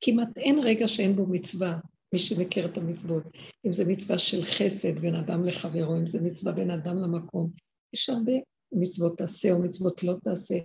[0.00, 1.78] כמעט אין רגע שאין בו מצווה.
[2.12, 3.22] מי שמכיר את המצוות,
[3.66, 7.50] אם זה מצווה של חסד בין אדם לחברו, אם זה מצווה בין אדם למקום,
[7.92, 8.32] יש הרבה
[8.72, 10.58] מצוות תעשה או מצוות לא תעשה.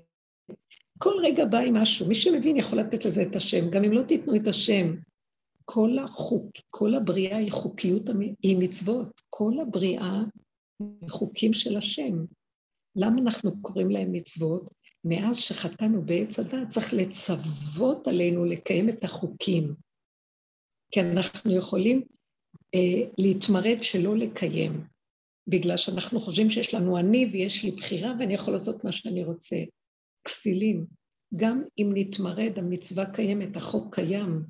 [0.98, 4.04] כל רגע בא עם משהו, מי שמבין יכול לתת לזה את השם, גם אם לא
[4.04, 4.96] תיתנו את השם.
[5.66, 8.02] כל החוק, כל הבריאה היא חוקיות,
[8.42, 10.24] היא מצוות, כל הבריאה
[10.80, 12.26] היא חוקים של השם.
[12.96, 14.68] למה אנחנו קוראים להם מצוות?
[15.06, 19.76] מאז שחטאנו בעץ הדת צריך לצוות עלינו לקיים את החוקים.
[20.92, 22.02] כי אנחנו יכולים
[22.76, 24.88] אה, להתמרד שלא לקיים,
[25.48, 29.56] בגלל שאנחנו חושבים שיש לנו אני ויש לי בחירה ואני יכול לעשות מה שאני רוצה.
[30.24, 30.86] כסילים.
[31.36, 34.44] גם אם נתמרד, המצווה קיימת, החוק קיים.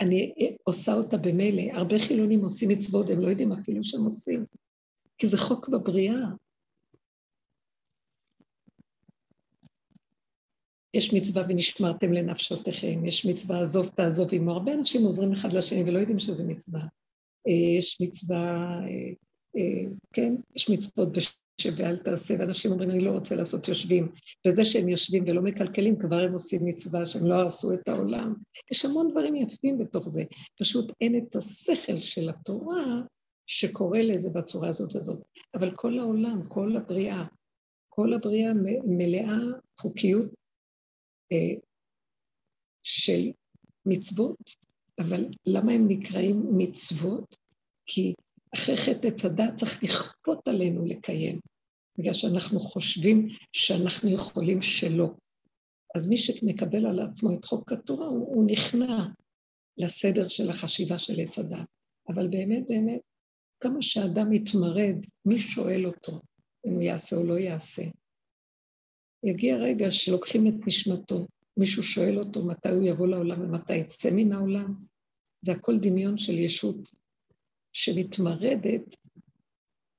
[0.00, 1.62] אני עושה אותה במילא.
[1.72, 4.44] הרבה חילונים עושים מצוות, הם לא יודעים אפילו שהם עושים.
[5.18, 6.20] כי זה חוק בבריאה.
[10.94, 14.50] יש מצווה ונשמרתם לנפשותיכם, יש מצווה עזוב תעזוב עמו.
[14.50, 16.80] הרבה אנשים עוזרים אחד לשני ולא יודעים שזה מצווה.
[17.48, 18.38] אה, יש מצווה,
[18.86, 19.12] אה,
[20.12, 24.12] כן, יש מצוות בשב ואל תעשה, ואנשים אומרים, אני לא רוצה לעשות יושבים.
[24.46, 28.34] וזה שהם יושבים ולא מקלקלים, כבר הם עושים מצווה, שהם לא הרסו את העולם.
[28.70, 30.22] יש המון דברים יפים בתוך זה.
[30.60, 33.00] פשוט אין את השכל של התורה
[33.46, 35.22] שקורא לזה בצורה הזאת הזאת.
[35.54, 37.24] אבל כל העולם, כל הבריאה,
[37.88, 38.52] כל הבריאה
[38.84, 39.36] מלאה
[39.80, 40.26] חוקיות
[42.82, 43.30] של
[43.86, 44.38] מצוות,
[45.00, 47.36] אבל למה הם נקראים מצוות?
[47.86, 48.14] כי
[48.54, 51.40] אחרי חטא עץ הדת צריך לכפות עלינו לקיים,
[51.98, 55.10] בגלל שאנחנו חושבים שאנחנו יכולים שלא.
[55.96, 59.06] אז מי שמקבל על עצמו את חוק התורה, הוא, הוא נכנע
[59.78, 61.66] לסדר של החשיבה של עץ הדת.
[62.08, 63.00] אבל באמת, באמת,
[63.60, 66.20] כמה שאדם מתמרד, מי שואל אותו
[66.66, 67.82] אם הוא יעשה או לא יעשה?
[69.24, 71.26] יגיע רגע שלוקחים את נשמתו,
[71.56, 74.74] מישהו שואל אותו מתי הוא יבוא לעולם ומתי יצא מן העולם,
[75.44, 76.90] זה הכל דמיון של ישות
[77.72, 78.96] שמתמרדת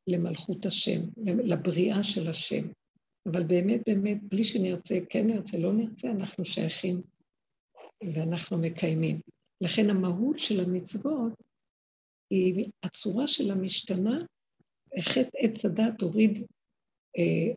[0.08, 1.02] למלכות השם,
[1.44, 2.68] לבריאה של השם.
[3.26, 7.02] אבל באמת, באמת, בלי שנרצה, כן נרצה, לא נרצה, אנחנו שייכים
[8.14, 9.20] ואנחנו מקיימים.
[9.62, 11.34] לכן המהות של המצוות
[12.30, 14.26] היא, הצורה שלה משתנה,
[15.00, 16.46] חטא עץ הדת הוריד
[17.18, 17.54] אה,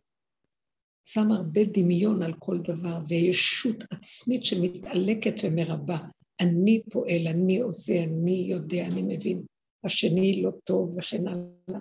[1.07, 5.97] שם הרבה דמיון על כל דבר, וישות עצמית שמתעלקת ומרבה.
[6.39, 9.43] אני פועל, אני עושה, אני יודע, אני מבין,
[9.85, 11.79] השני לא טוב וכן הלאה.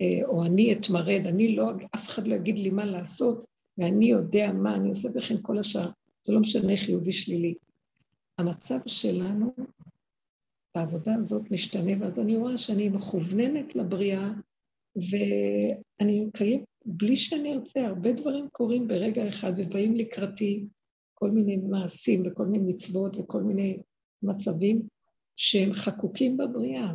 [0.00, 3.44] אה, או אני אתמרד, אני לא, אף אחד לא יגיד לי מה לעשות,
[3.78, 5.90] ואני יודע מה אני עושה וכן כל השאר.
[6.22, 7.54] זה לא משנה חיובי שלילי.
[8.38, 9.54] המצב שלנו
[10.76, 14.30] בעבודה הזאת משתנה, ואז אני רואה שאני מכווננת לבריאה,
[14.96, 20.66] ואני מקיים בלי שאני ארצה, הרבה דברים קורים ברגע אחד ובאים לקראתי
[21.14, 23.78] כל מיני מעשים וכל מיני מצוות וכל מיני
[24.22, 24.82] מצבים
[25.36, 26.94] שהם חקוקים בבריאה.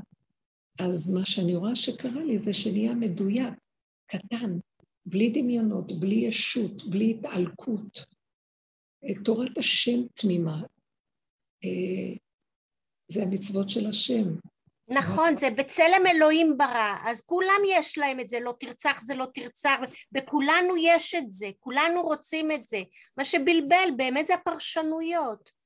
[0.80, 3.54] אז מה שאני רואה שקרה לי זה שנהיה מדויק,
[4.08, 4.58] קטן,
[5.06, 8.06] בלי דמיונות, בלי ישות, בלי התעלקות.
[9.26, 10.62] תורת השם תמימה.
[11.64, 12.16] אה,
[13.12, 14.24] זה המצוות של השם.
[14.90, 19.26] נכון, זה בצלם אלוהים ברא, אז כולם יש להם את זה, לא תרצח זה לא
[19.34, 19.76] תרצח,
[20.12, 22.82] בכולנו יש את זה, כולנו רוצים את זה.
[23.18, 25.57] מה שבלבל באמת זה הפרשנויות.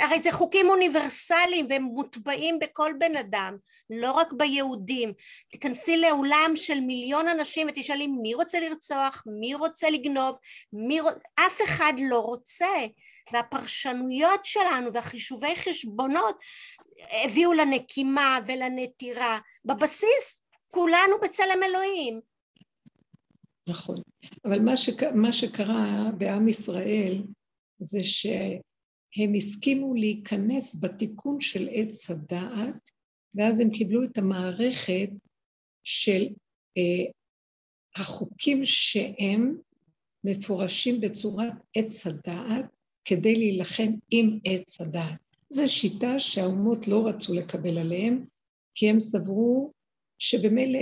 [0.00, 3.56] הרי זה חוקים אוניברסליים והם מוטבעים בכל בן אדם,
[3.90, 5.12] לא רק ביהודים.
[5.50, 10.38] תיכנסי לאולם של מיליון אנשים ותשאלי מי רוצה לרצוח, מי רוצה לגנוב,
[10.72, 11.00] מי...
[11.46, 12.66] אף אחד לא רוצה.
[13.32, 16.38] והפרשנויות שלנו והחישובי חשבונות
[17.24, 19.38] הביאו לנקימה ולנטירה.
[19.64, 22.20] בבסיס כולנו בצלם אלוהים.
[23.68, 23.96] נכון.
[24.44, 25.02] אבל מה, שק...
[25.02, 27.22] מה שקרה בעם ישראל
[27.78, 28.04] זה
[29.16, 32.90] שהם הסכימו להיכנס בתיקון של עץ הדעת,
[33.34, 35.08] ואז הם קיבלו את המערכת
[35.84, 36.28] של
[36.76, 37.10] אה,
[37.96, 39.56] החוקים שהם
[40.24, 42.64] מפורשים בצורת עץ הדעת
[43.04, 45.20] כדי להילחם עם עץ הדעת.
[45.48, 48.24] זו שיטה שהאומות לא רצו לקבל עליהם,
[48.74, 49.72] כי הם סברו
[50.18, 50.80] שבמילא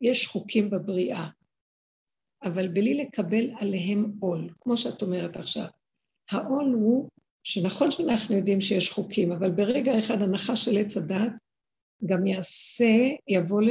[0.00, 1.28] יש חוקים בבריאה,
[2.42, 5.66] אבל בלי לקבל עליהם עול, כמו שאת אומרת עכשיו.
[6.30, 7.08] העול הוא
[7.44, 11.32] שנכון שאנחנו יודעים שיש חוקים, אבל ברגע אחד הנחה של עץ הדת
[12.06, 13.62] גם יעשה, יבוא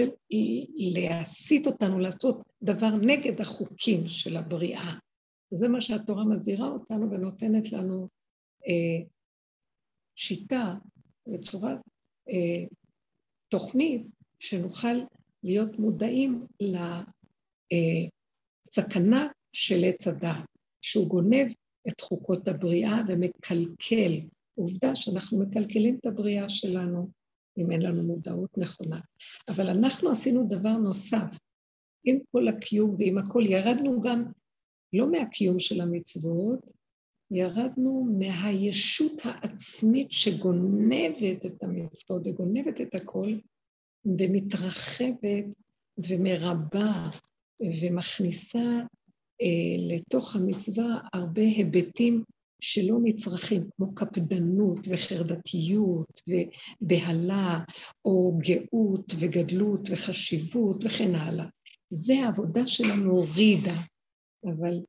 [0.78, 4.94] להסיט אותנו לעשות דבר נגד החוקים של הבריאה.
[5.52, 8.08] זה מה שהתורה מזהירה אותנו ונותנת לנו
[8.68, 9.06] אה,
[10.16, 10.76] שיטה
[11.28, 11.78] בצורת
[12.30, 12.66] אה,
[13.50, 14.08] תוכנית
[14.40, 14.98] שנוכל
[15.44, 16.46] להיות מודעים
[18.68, 20.46] לסכנה של עץ הדעת,
[20.82, 21.48] שהוא גונב
[21.88, 24.12] את חוקות הבריאה ומקלקל.
[24.56, 27.10] עובדה שאנחנו מקלקלים את הבריאה שלנו
[27.58, 29.00] אם אין לנו מודעות נכונה.
[29.50, 31.38] אבל אנחנו עשינו דבר נוסף,
[32.04, 34.24] עם כל הקיום ועם הכל, ירדנו גם
[34.94, 36.60] לא מהקיום של המצוות,
[37.32, 43.34] ירדנו מהישות העצמית שגונבת את המצוות וגונבת את הכל,
[44.06, 45.46] ומתרחבת
[45.98, 47.10] ומרבה
[47.82, 48.80] ומכניסה
[49.90, 52.24] לתוך המצווה הרבה היבטים
[52.62, 57.60] שלא נצרכים, כמו קפדנות וחרדתיות ובהלה,
[58.06, 61.46] או גאות וגדלות וחשיבות וכן הלאה.
[61.90, 63.76] זה העבודה שלנו הורידה,
[64.46, 64.82] אבל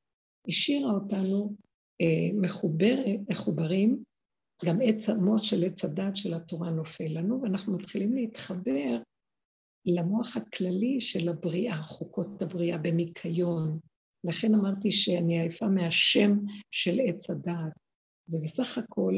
[0.48, 1.54] השאירה אותנו
[2.00, 2.96] אה, מחובר,
[3.28, 4.04] מחוברים,
[4.64, 8.98] גם עץ המוח של עץ הדת של התורה נופל לנו, ואנחנו מתחילים להתחבר
[9.86, 13.78] למוח הכללי של הבריאה, חוקות הבריאה בניקיון.
[14.24, 16.38] לכן אמרתי שאני עייפה מהשם
[16.70, 17.72] של עץ הדעת.
[18.28, 19.14] ובסך הכל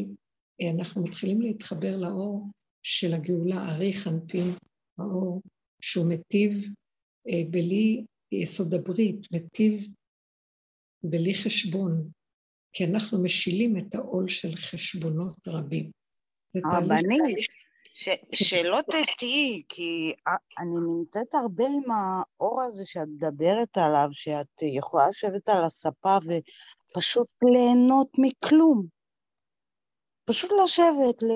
[0.61, 2.47] אה, אנחנו מתחילים להתחבר לאור
[2.83, 4.55] של הגאולה, ארי חנפין,
[4.99, 5.43] האור
[5.81, 6.69] שהוא מטיב
[7.29, 9.87] אה, בלי יסוד הברית, מטיב
[11.03, 12.11] בלי חשבון,
[12.73, 15.91] כי אנחנו משילים את העול של חשבונות רבים.
[16.55, 17.49] הרבנית,
[17.95, 20.15] ש, שלא תטעי, כי
[20.59, 27.29] אני נמצאת הרבה עם האור הזה שאת מדברת עליו, שאת יכולה לשבת על הספה ופשוט
[27.43, 28.87] ליהנות מכלום.
[30.25, 31.33] פשוט לשבת, ל...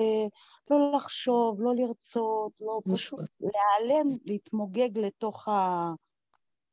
[0.71, 2.95] לא לחשוב, לא לרצות, לא נכון.
[2.95, 5.47] פשוט להיעלם, להתמוגג לתוך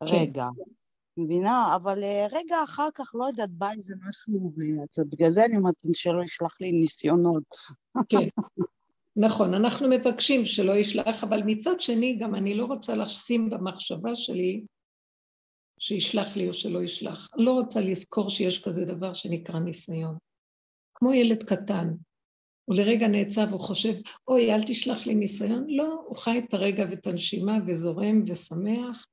[0.00, 0.48] הרגע.
[0.56, 0.62] כן.
[1.16, 1.76] מבינה?
[1.76, 4.52] אבל אה, רגע אחר כך, לא יודעת, בא איזה משהו,
[4.98, 7.42] ובגלל זה אני אומרת שלא ישלח לי ניסיונות.
[8.08, 8.28] כן,
[9.16, 14.64] נכון, אנחנו מבקשים שלא ישלח, אבל מצד שני, גם אני לא רוצה לשים במחשבה שלי
[15.80, 17.28] שישלח לי או שלא ישלח.
[17.36, 20.18] לא רוצה לזכור שיש כזה דבר שנקרא ניסיון.
[20.94, 21.88] כמו ילד קטן,
[22.64, 23.92] הוא לרגע נעצב, הוא חושב,
[24.28, 25.64] אוי, אל תשלח לי ניסיון.
[25.68, 29.06] לא, הוא חי את הרגע ואת הנשימה וזורם ושמח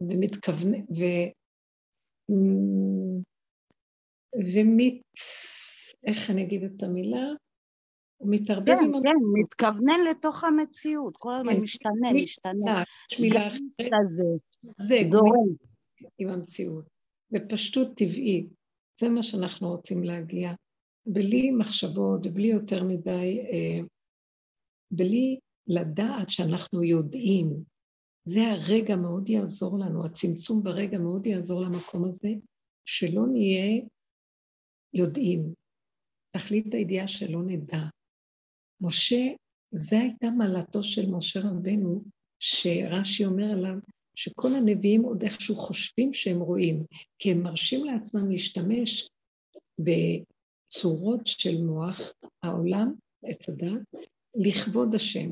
[0.00, 1.04] ומתכוון, ו...
[4.54, 4.94] ומת...
[6.06, 7.26] איך אני אגיד את המילה?
[8.24, 8.92] הוא מתערבב כן, עם...
[8.92, 12.82] כן, כן, מתכוונן לתוך המציאות, כל הזמן כן, משתנה, משתנה.
[13.12, 13.60] יש מילה אחרת.
[14.76, 15.48] זה, דורם.
[16.18, 16.84] עם המציאות.
[17.30, 18.48] בפשטות טבעית.
[19.00, 20.52] זה מה שאנחנו רוצים להגיע.
[21.06, 23.80] בלי מחשבות ובלי יותר מדי, אה,
[24.90, 27.48] בלי לדעת שאנחנו יודעים.
[28.24, 32.28] זה הרגע מאוד יעזור לנו, הצמצום ברגע מאוד יעזור למקום הזה,
[32.88, 33.82] שלא נהיה
[34.94, 35.54] יודעים.
[36.36, 37.82] תכלית הידיעה שלא נדע.
[38.80, 39.26] משה,
[39.72, 42.04] זו הייתה מעלתו של משה רבנו,
[42.38, 43.74] שרש"י אומר עליו,
[44.14, 46.84] שכל הנביאים עוד איכשהו חושבים שהם רואים,
[47.18, 49.08] כי הם מרשים לעצמם להשתמש
[49.78, 52.94] בצורות של מוח העולם,
[53.24, 53.82] עץ הדת,
[54.34, 55.30] לכבוד השם,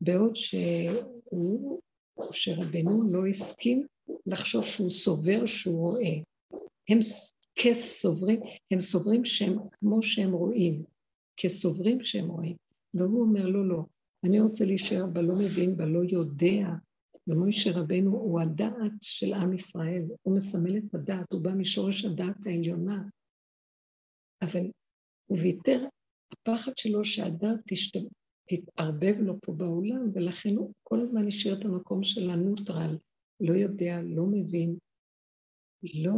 [0.00, 1.80] בעוד שהוא,
[2.32, 3.86] שרבנו לא הסכים
[4.26, 6.12] לחשוב שהוא סובר שהוא רואה.
[6.88, 6.98] הם
[7.54, 10.84] כסוברים, הם סוברים שהם כמו שהם רואים,
[11.36, 12.56] כסוברים שהם רואים.
[12.94, 13.84] והוא אומר, לא, לא,
[14.24, 16.68] אני רוצה להישאר בלא מבין, בלא יודע.
[17.26, 22.36] ומוישה רבנו הוא הדעת של עם ישראל, הוא מסמל את הדעת, הוא בא משורש הדעת
[22.46, 23.02] העליונה.
[24.42, 24.70] אבל
[25.26, 25.86] הוא ויתר,
[26.32, 28.00] הפחד שלו שהדעת תשת...
[28.50, 32.98] תתערבב לו פה בעולם, ולכן הוא כל הזמן השאיר את המקום של הנוטרל,
[33.40, 34.78] לא יודע, לא מבין,
[35.82, 36.14] לא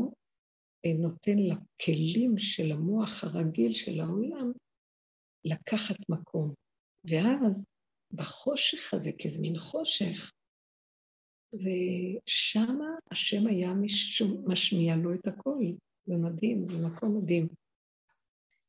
[0.86, 4.52] אה, נותן לכלים של המוח הרגיל של העולם
[5.44, 6.55] לקחת מקום.
[7.04, 7.66] ואז
[8.12, 10.32] בחושך הזה, כי זה מין חושך,
[11.54, 13.72] ושמה השם היה
[14.46, 15.58] משמיע לו את הכל.
[16.06, 17.48] זה מדהים, זה מקום מדהים.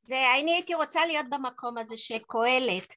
[0.03, 2.93] זה, אני הייתי רוצה להיות במקום הזה שקהלת,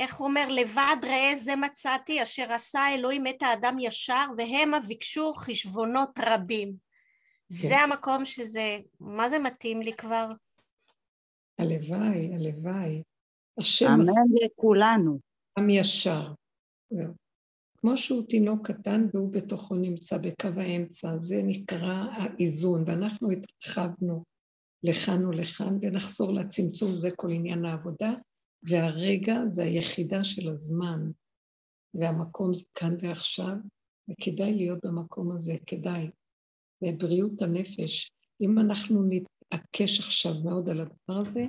[0.00, 5.34] איך הוא אומר, לבד ראה זה מצאתי, אשר עשה אלוהים את האדם ישר, והמה ביקשו
[5.34, 6.68] חשבונות רבים.
[6.68, 7.68] כן.
[7.68, 10.28] זה המקום שזה, מה זה מתאים לי כבר?
[11.58, 13.02] הלוואי, הלוואי.
[13.58, 15.18] השם אמן לכולנו.
[15.58, 16.32] עם ישר.
[17.76, 24.24] כמו שהוא תינוק קטן והוא בתוכו נמצא בקו האמצע, זה נקרא האיזון, ואנחנו התרחבנו
[24.82, 28.12] לכאן ולכאן, ונחזור לצמצום, זה כל עניין העבודה,
[28.62, 31.10] והרגע זה היחידה של הזמן,
[31.94, 33.54] והמקום זה כאן ועכשיו,
[34.10, 36.10] וכדאי להיות במקום הזה, כדאי.
[36.82, 41.46] ובריאות הנפש, אם אנחנו נתעקש עכשיו מאוד על הדבר הזה,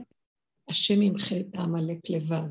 [0.70, 2.50] השם ימחה את העמלק לבד.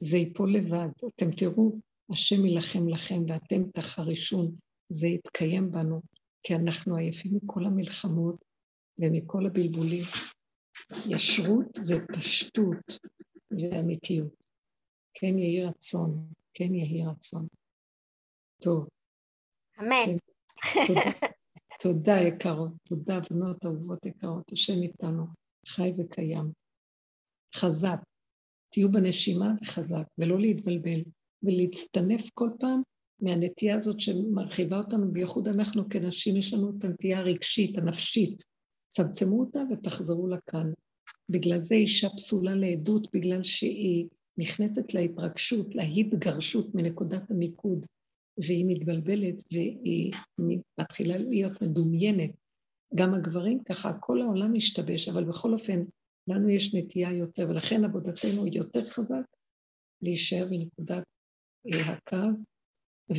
[0.00, 0.88] זה ייפול לבד.
[1.14, 1.78] אתם תראו,
[2.10, 4.56] השם יילחם לכם ואתם תחרישון.
[4.88, 6.00] זה יתקיים בנו,
[6.42, 8.44] כי אנחנו עייפים מכל המלחמות
[8.98, 10.04] ומכל הבלבולים.
[11.06, 12.98] ישרות ופשטות
[13.50, 14.44] ואמיתיות.
[15.14, 17.46] כן יהי רצון, כן יהי רצון.
[18.62, 18.88] טוב.
[19.80, 20.16] אמן.
[21.82, 25.26] תודה יקרות, תודה בנות אהובות יקרות, השם איתנו,
[25.68, 26.52] חי וקיים.
[27.56, 27.98] חזק,
[28.72, 31.02] תהיו בנשימה וחזק, ולא להתבלבל,
[31.42, 32.82] ולהצטנף כל פעם
[33.20, 38.42] מהנטייה הזאת שמרחיבה אותנו, בייחוד אנחנו כנשים, יש לנו את הנטייה הרגשית, הנפשית.
[38.90, 40.72] צמצמו אותה ותחזרו לכאן.
[41.28, 44.08] בגלל זה אישה פסולה לעדות, בגלל שהיא
[44.38, 47.86] נכנסת להתרגשות, להתגרשות מנקודת המיקוד,
[48.38, 50.12] והיא מתבלבלת והיא
[50.78, 52.30] מתחילה להיות מדומיינת.
[52.94, 55.82] גם הגברים ככה, כל העולם משתבש, אבל בכל אופן,
[56.28, 59.24] לנו יש נטייה יותר, ולכן עבודתנו היא יותר חזק
[60.02, 61.04] להישאר בנקודת
[61.72, 62.38] אה, הקו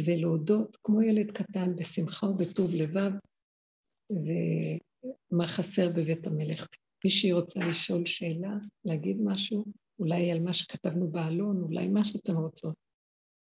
[0.05, 3.11] ולהודות כמו ילד קטן בשמחה ובטוב לבב,
[4.11, 6.67] ומה חסר בבית המלך.
[7.05, 8.53] מישהי רוצה לשאול שאלה,
[8.85, 9.65] להגיד משהו,
[9.99, 12.75] אולי על מה שכתבנו בעלון, אולי מה שאתן רוצות.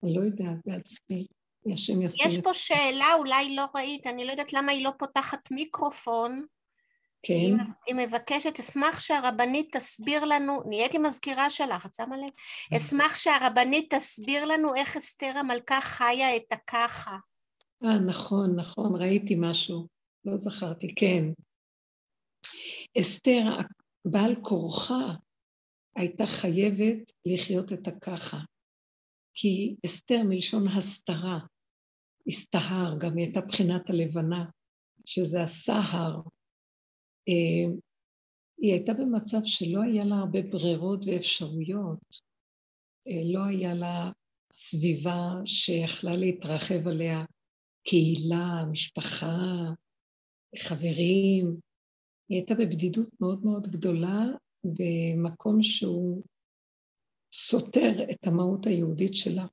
[0.02, 1.26] אני לא יודעת בעצמי.
[1.72, 2.26] השם ישים...
[2.26, 6.46] יש פה שאלה, אולי לא ראית, אני לא יודעת למה היא לא פותחת מיקרופון.
[7.22, 7.34] כן.
[7.34, 7.54] היא,
[7.86, 12.30] היא מבקשת, אשמח שהרבנית תסביר לנו, נהייתי מזכירה שלך, את שמה לב?
[12.70, 12.76] כן.
[12.76, 17.16] אשמח שהרבנית תסביר לנו איך אסתר המלכה חיה את הככה.
[17.84, 19.86] אה, נכון, נכון, ראיתי משהו,
[20.24, 21.24] לא זכרתי, כן.
[23.00, 23.42] אסתר,
[24.04, 25.14] בעל כורחה,
[25.96, 28.38] הייתה חייבת לחיות את הככה.
[29.34, 31.38] כי אסתר מלשון הסתרה,
[32.26, 34.44] הסתהר, גם היא הייתה בחינת הלבנה,
[35.04, 36.20] שזה הסהר.
[37.30, 37.72] אה,
[38.58, 42.00] היא הייתה במצב שלא היה לה הרבה ברירות ואפשרויות,
[43.08, 44.10] אה, לא היה לה
[44.52, 47.24] סביבה שיכלה להתרחב עליה,
[47.84, 49.72] קהילה, משפחה,
[50.58, 51.56] חברים.
[52.28, 54.24] היא הייתה בבדידות מאוד מאוד גדולה,
[54.64, 56.22] במקום שהוא
[57.32, 59.46] סותר את המהות היהודית שלה.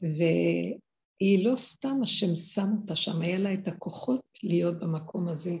[0.00, 5.56] והיא לא סתם השם שם אותה שם, היה לה את הכוחות להיות במקום הזה.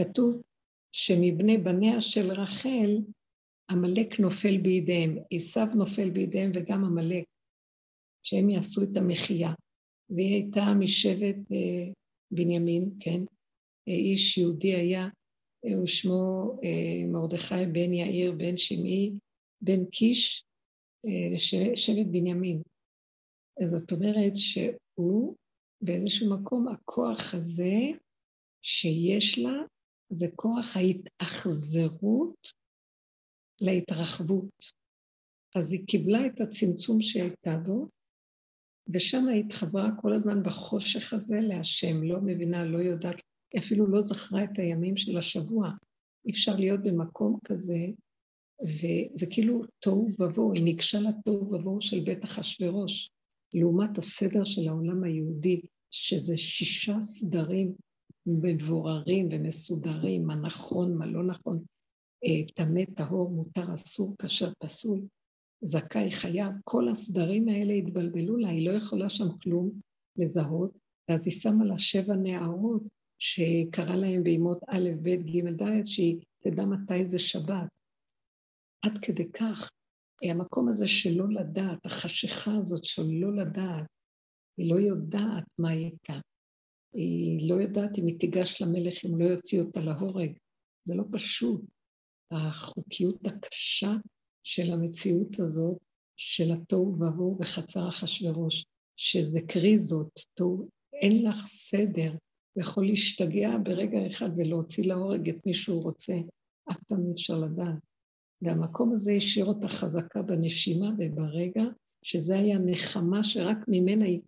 [0.00, 0.42] כתוב
[0.92, 2.98] שמבני בניה של רחל,
[3.70, 7.24] עמלק נופל בידיהם, עשיו נופל בידיהם וגם עמלק,
[8.22, 9.52] שהם יעשו את המחיה.
[10.10, 11.92] והיא הייתה משבט אה,
[12.30, 13.20] בנימין, כן?
[13.88, 15.08] אה, איש יהודי היה
[15.84, 19.12] ושמו אה, מרדכי בן יאיר בן שמעי
[19.60, 20.44] בן קיש
[21.06, 22.62] אה, בנימין.
[23.64, 25.36] זאת אומרת שהוא
[25.82, 27.76] באיזשהו מקום, הכוח הזה
[28.62, 29.62] שיש לה
[30.10, 32.48] זה כוח ההתאכזרות
[33.60, 34.50] להתרחבות.
[35.56, 37.88] אז היא קיבלה את הצמצום שהייתה בו,
[38.92, 43.22] ושם היא התחברה כל הזמן בחושך הזה להשם, לא מבינה, לא יודעת
[43.58, 45.70] אפילו לא זכרה את הימים של השבוע.
[46.26, 47.86] אי אפשר להיות במקום כזה,
[48.62, 53.10] וזה כאילו תוהו ובוהו, היא ניגשה לתוהו ובוהו של בית אחשורוש,
[53.54, 55.60] לעומת הסדר של העולם היהודי,
[55.90, 57.74] שזה שישה סדרים
[58.42, 61.64] מבוררים ומסודרים, מה נכון, מה לא נכון,
[62.24, 65.00] אה, טמא, טהור, מותר, אסור, כאשר פסול,
[65.64, 69.70] זכאי, חייב, כל הסדרים האלה התבלבלו לה, היא לא יכולה שם כלום
[70.16, 70.78] לזהות,
[71.08, 72.82] ואז היא שמה לה שבע נערות
[73.18, 77.68] שקרא להם בימות א', ב', ג', ד', שהיא תדע מתי זה שבת.
[78.82, 79.70] עד כדי כך,
[80.22, 83.86] המקום הזה שלא לדעת, החשיכה הזאת של לא לדעת,
[84.56, 86.20] היא לא יודעת מה היא הייתה.
[86.92, 90.32] היא לא יודעת אם היא תיגש למלך, אם לא יוציא אותה להורג.
[90.84, 91.60] זה לא פשוט.
[92.30, 93.92] החוקיות הקשה
[94.42, 95.78] של המציאות הזאת,
[96.16, 98.64] של התוהו ובוהו בחצר אחשורוש,
[98.96, 102.14] שזה קריזות, תוהו, אין לך סדר,
[102.56, 106.14] יכול להשתגע ברגע אחד ולהוציא להורג את מי שהוא רוצה,
[106.70, 107.78] אף פעם אי אפשר לדעת.
[108.42, 111.64] והמקום הזה השאיר אותה חזקה בנשימה וברגע,
[112.04, 114.20] שזה היה נחמה שרק ממנה היא,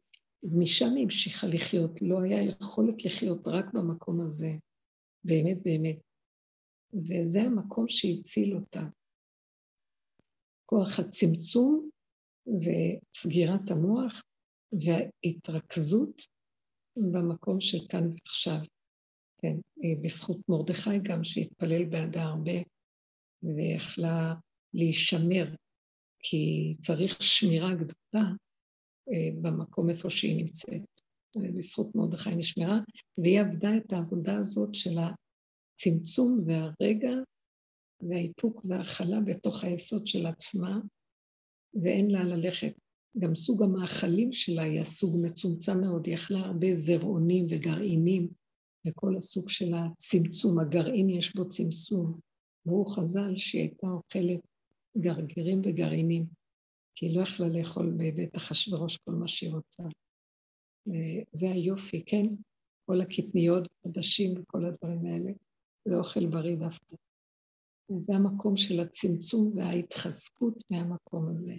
[0.44, 4.51] משם היא המשיכה לחיות, לא היה יכולת לחיות רק במקום הזה,
[5.24, 5.97] באמת באמת.
[6.94, 8.82] וזה המקום שהציל אותה.
[10.66, 11.90] כוח הצמצום
[12.47, 14.23] וסגירת המוח
[14.73, 16.23] וההתרכזות
[16.97, 18.59] במקום של כאן ועכשיו.
[19.39, 19.56] כן,
[20.02, 22.59] בזכות מרדכי גם, שהתפלל בעדה הרבה
[23.43, 24.35] ויכלה
[24.74, 25.55] להישמר,
[26.19, 28.32] כי צריך שמירה גדולה
[29.42, 30.82] במקום איפה שהיא נמצאת.
[31.36, 32.78] בזכות מרדכי נשמרה,
[33.18, 37.12] והיא עבדה את העבודה הזאת של הצמצום והרגע
[38.00, 40.80] והאיפוק וההכלה בתוך היסוד של עצמה,
[41.82, 42.72] ואין לה ללכת
[43.18, 48.28] גם סוג המאכלים שלה היה סוג מצומצם מאוד, היא אכלה הרבה זרעונים וגרעינים,
[48.86, 52.18] וכל הסוג של הצמצום, הגרעין יש בו צמצום.
[52.66, 54.40] והוא חז"ל שהיא הייתה אוכלת
[54.98, 56.26] גרגירים וגרעינים,
[56.94, 59.82] כי היא לא יכלה לאכול בבית אחשוורוש כל מה שהיא רוצה.
[61.32, 62.27] זה היופי, כן?
[62.86, 65.32] כל הקטניות, עדשים וכל הדברים האלה,
[65.89, 66.97] זה אוכל בריא דווקא.
[67.98, 71.55] זה המקום של הצמצום וההתחזקות מהמקום הזה.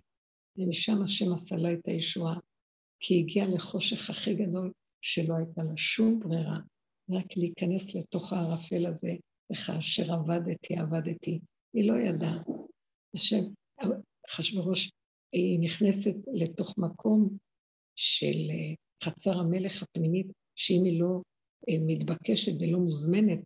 [0.58, 2.40] ומשם השם עשה לה את הישועה,
[3.00, 6.60] כי הגיעה לחושך הכי גדול שלא הייתה לה שום ברירה,
[7.10, 9.14] רק להיכנס לתוך הערפל הזה,
[9.52, 11.40] וכאשר עבדתי, עבדתי.
[11.74, 12.44] היא לא ידעה.
[13.16, 13.44] השם,
[14.30, 14.92] אחשוורוש,
[15.34, 17.38] היא נכנסת לתוך מקום
[17.96, 18.74] של אה,
[19.04, 21.22] חצר המלך הפנימית, שאם היא לא
[21.70, 23.40] אה, מתבקשת ולא מוזמנת,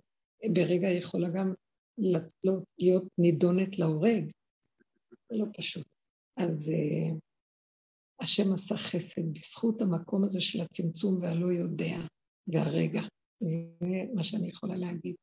[0.53, 1.53] ברגע יכולה גם
[2.43, 4.31] לא, להיות נידונת להורג.
[5.31, 5.87] לא פשוט.
[6.37, 7.19] אז uh,
[8.21, 11.97] השם עשה חסד בזכות המקום הזה של הצמצום והלא יודע
[12.47, 13.01] והרגע.
[13.39, 13.57] זה
[14.13, 15.15] מה שאני יכולה להגיד.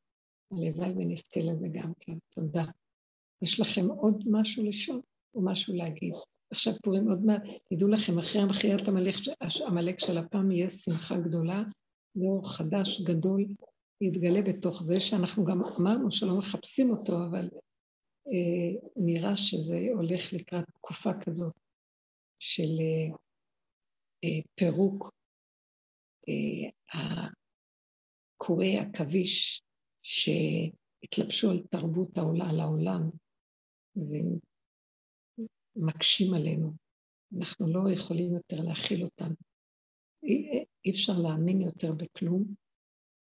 [0.51, 2.19] הלוואי ונזכה לזה גם כן.
[2.31, 2.65] תודה.
[3.43, 5.03] יש לכם עוד משהו לשאול
[5.35, 6.15] או משהו להגיד?
[6.55, 8.89] עכשיו פורים עוד מעט, תדעו לכם, אחרי המחיית
[9.66, 11.62] עמלק של הפעם יהיה שמחה גדולה,
[12.16, 13.47] ואור חדש גדול
[14.01, 17.48] יתגלה בתוך זה, שאנחנו גם אמרנו שלא מחפשים אותו, אבל
[18.32, 21.55] אה, נראה שזה הולך לקראת תקופה כזאת
[22.39, 23.16] של אה,
[24.24, 25.10] אה, פירוק
[26.28, 27.28] אה,
[28.36, 29.62] קורי עכביש
[30.02, 33.10] שהתלבשו על תרבות העולה, על העולם,
[35.76, 36.72] ומקשים עלינו.
[37.38, 39.30] אנחנו לא יכולים יותר להכיל אותם.
[40.22, 42.55] אי, אי אפשר להאמין יותר בכלום,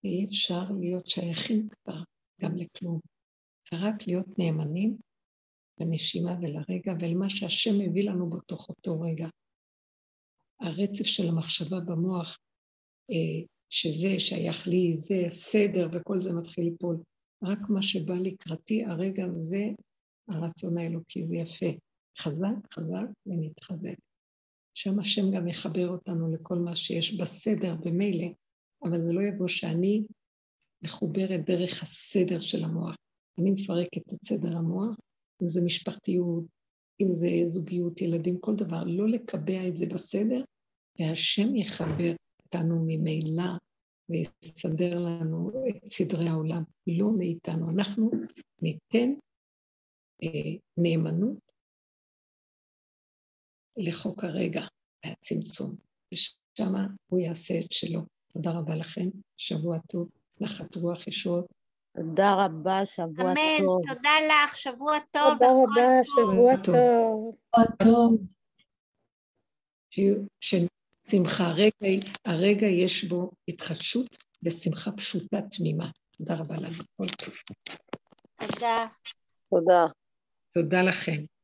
[0.03, 2.03] ואי אפשר להיות שייכים כבר
[2.41, 2.99] גם לכלום.
[3.72, 4.97] זה רק להיות נאמנים
[5.80, 9.27] לנשימה ולרגע ולמה שהשם מביא לנו בתוך אותו רגע.
[10.61, 12.38] הרצף של המחשבה במוח,
[13.11, 16.97] אה, שזה שייך לי, זה סדר וכל זה מתחיל ליפול.
[17.43, 19.64] רק מה שבא לקראתי, הרגע הזה,
[20.27, 21.86] הרצון האלוקי, זה יפה.
[22.19, 23.95] חזק, חזק ונתחזק.
[24.77, 28.27] שם השם גם יחבר אותנו לכל מה שיש בסדר במילא,
[28.84, 30.03] אבל זה לא יבוא שאני
[30.84, 32.95] מחוברת דרך הסדר של המוח.
[33.39, 34.95] אני מפרקת את סדר המוח,
[35.44, 36.44] אם זה משפחתיות,
[37.02, 40.44] אם זה זוגיות, ילדים, כל דבר, לא לקבע את זה בסדר,
[40.99, 42.15] והשם יחבר
[42.45, 43.52] אותנו ממילא
[44.10, 47.69] ויסדר לנו את סדרי העולם, לא מאיתנו.
[47.69, 48.11] אנחנו
[48.61, 49.14] ניתן
[50.23, 51.38] אה, נאמנות
[53.78, 54.62] לחוק הרגע
[55.06, 55.76] והצמצום,
[56.14, 56.74] ושם
[57.08, 58.02] הוא יעשה את שלו.
[58.28, 60.10] תודה רבה לכם, שבוע טוב,
[60.41, 61.45] נחת רוח ישועות.
[61.95, 63.82] תודה רבה, שבוע אמן, טוב.
[63.86, 65.34] אמן, תודה לך, שבוע טוב.
[65.34, 66.76] תודה רבה, שבוע טוב.
[67.56, 68.22] שבוע טוב.
[70.41, 75.90] ששמחה, הרגע, הרגע יש בו התחדשות ושמחה פשוטה תמימה.
[76.18, 76.84] תודה רבה לנו.
[78.40, 78.88] תודה.
[79.49, 79.86] תודה.
[80.54, 81.36] תודה לכם.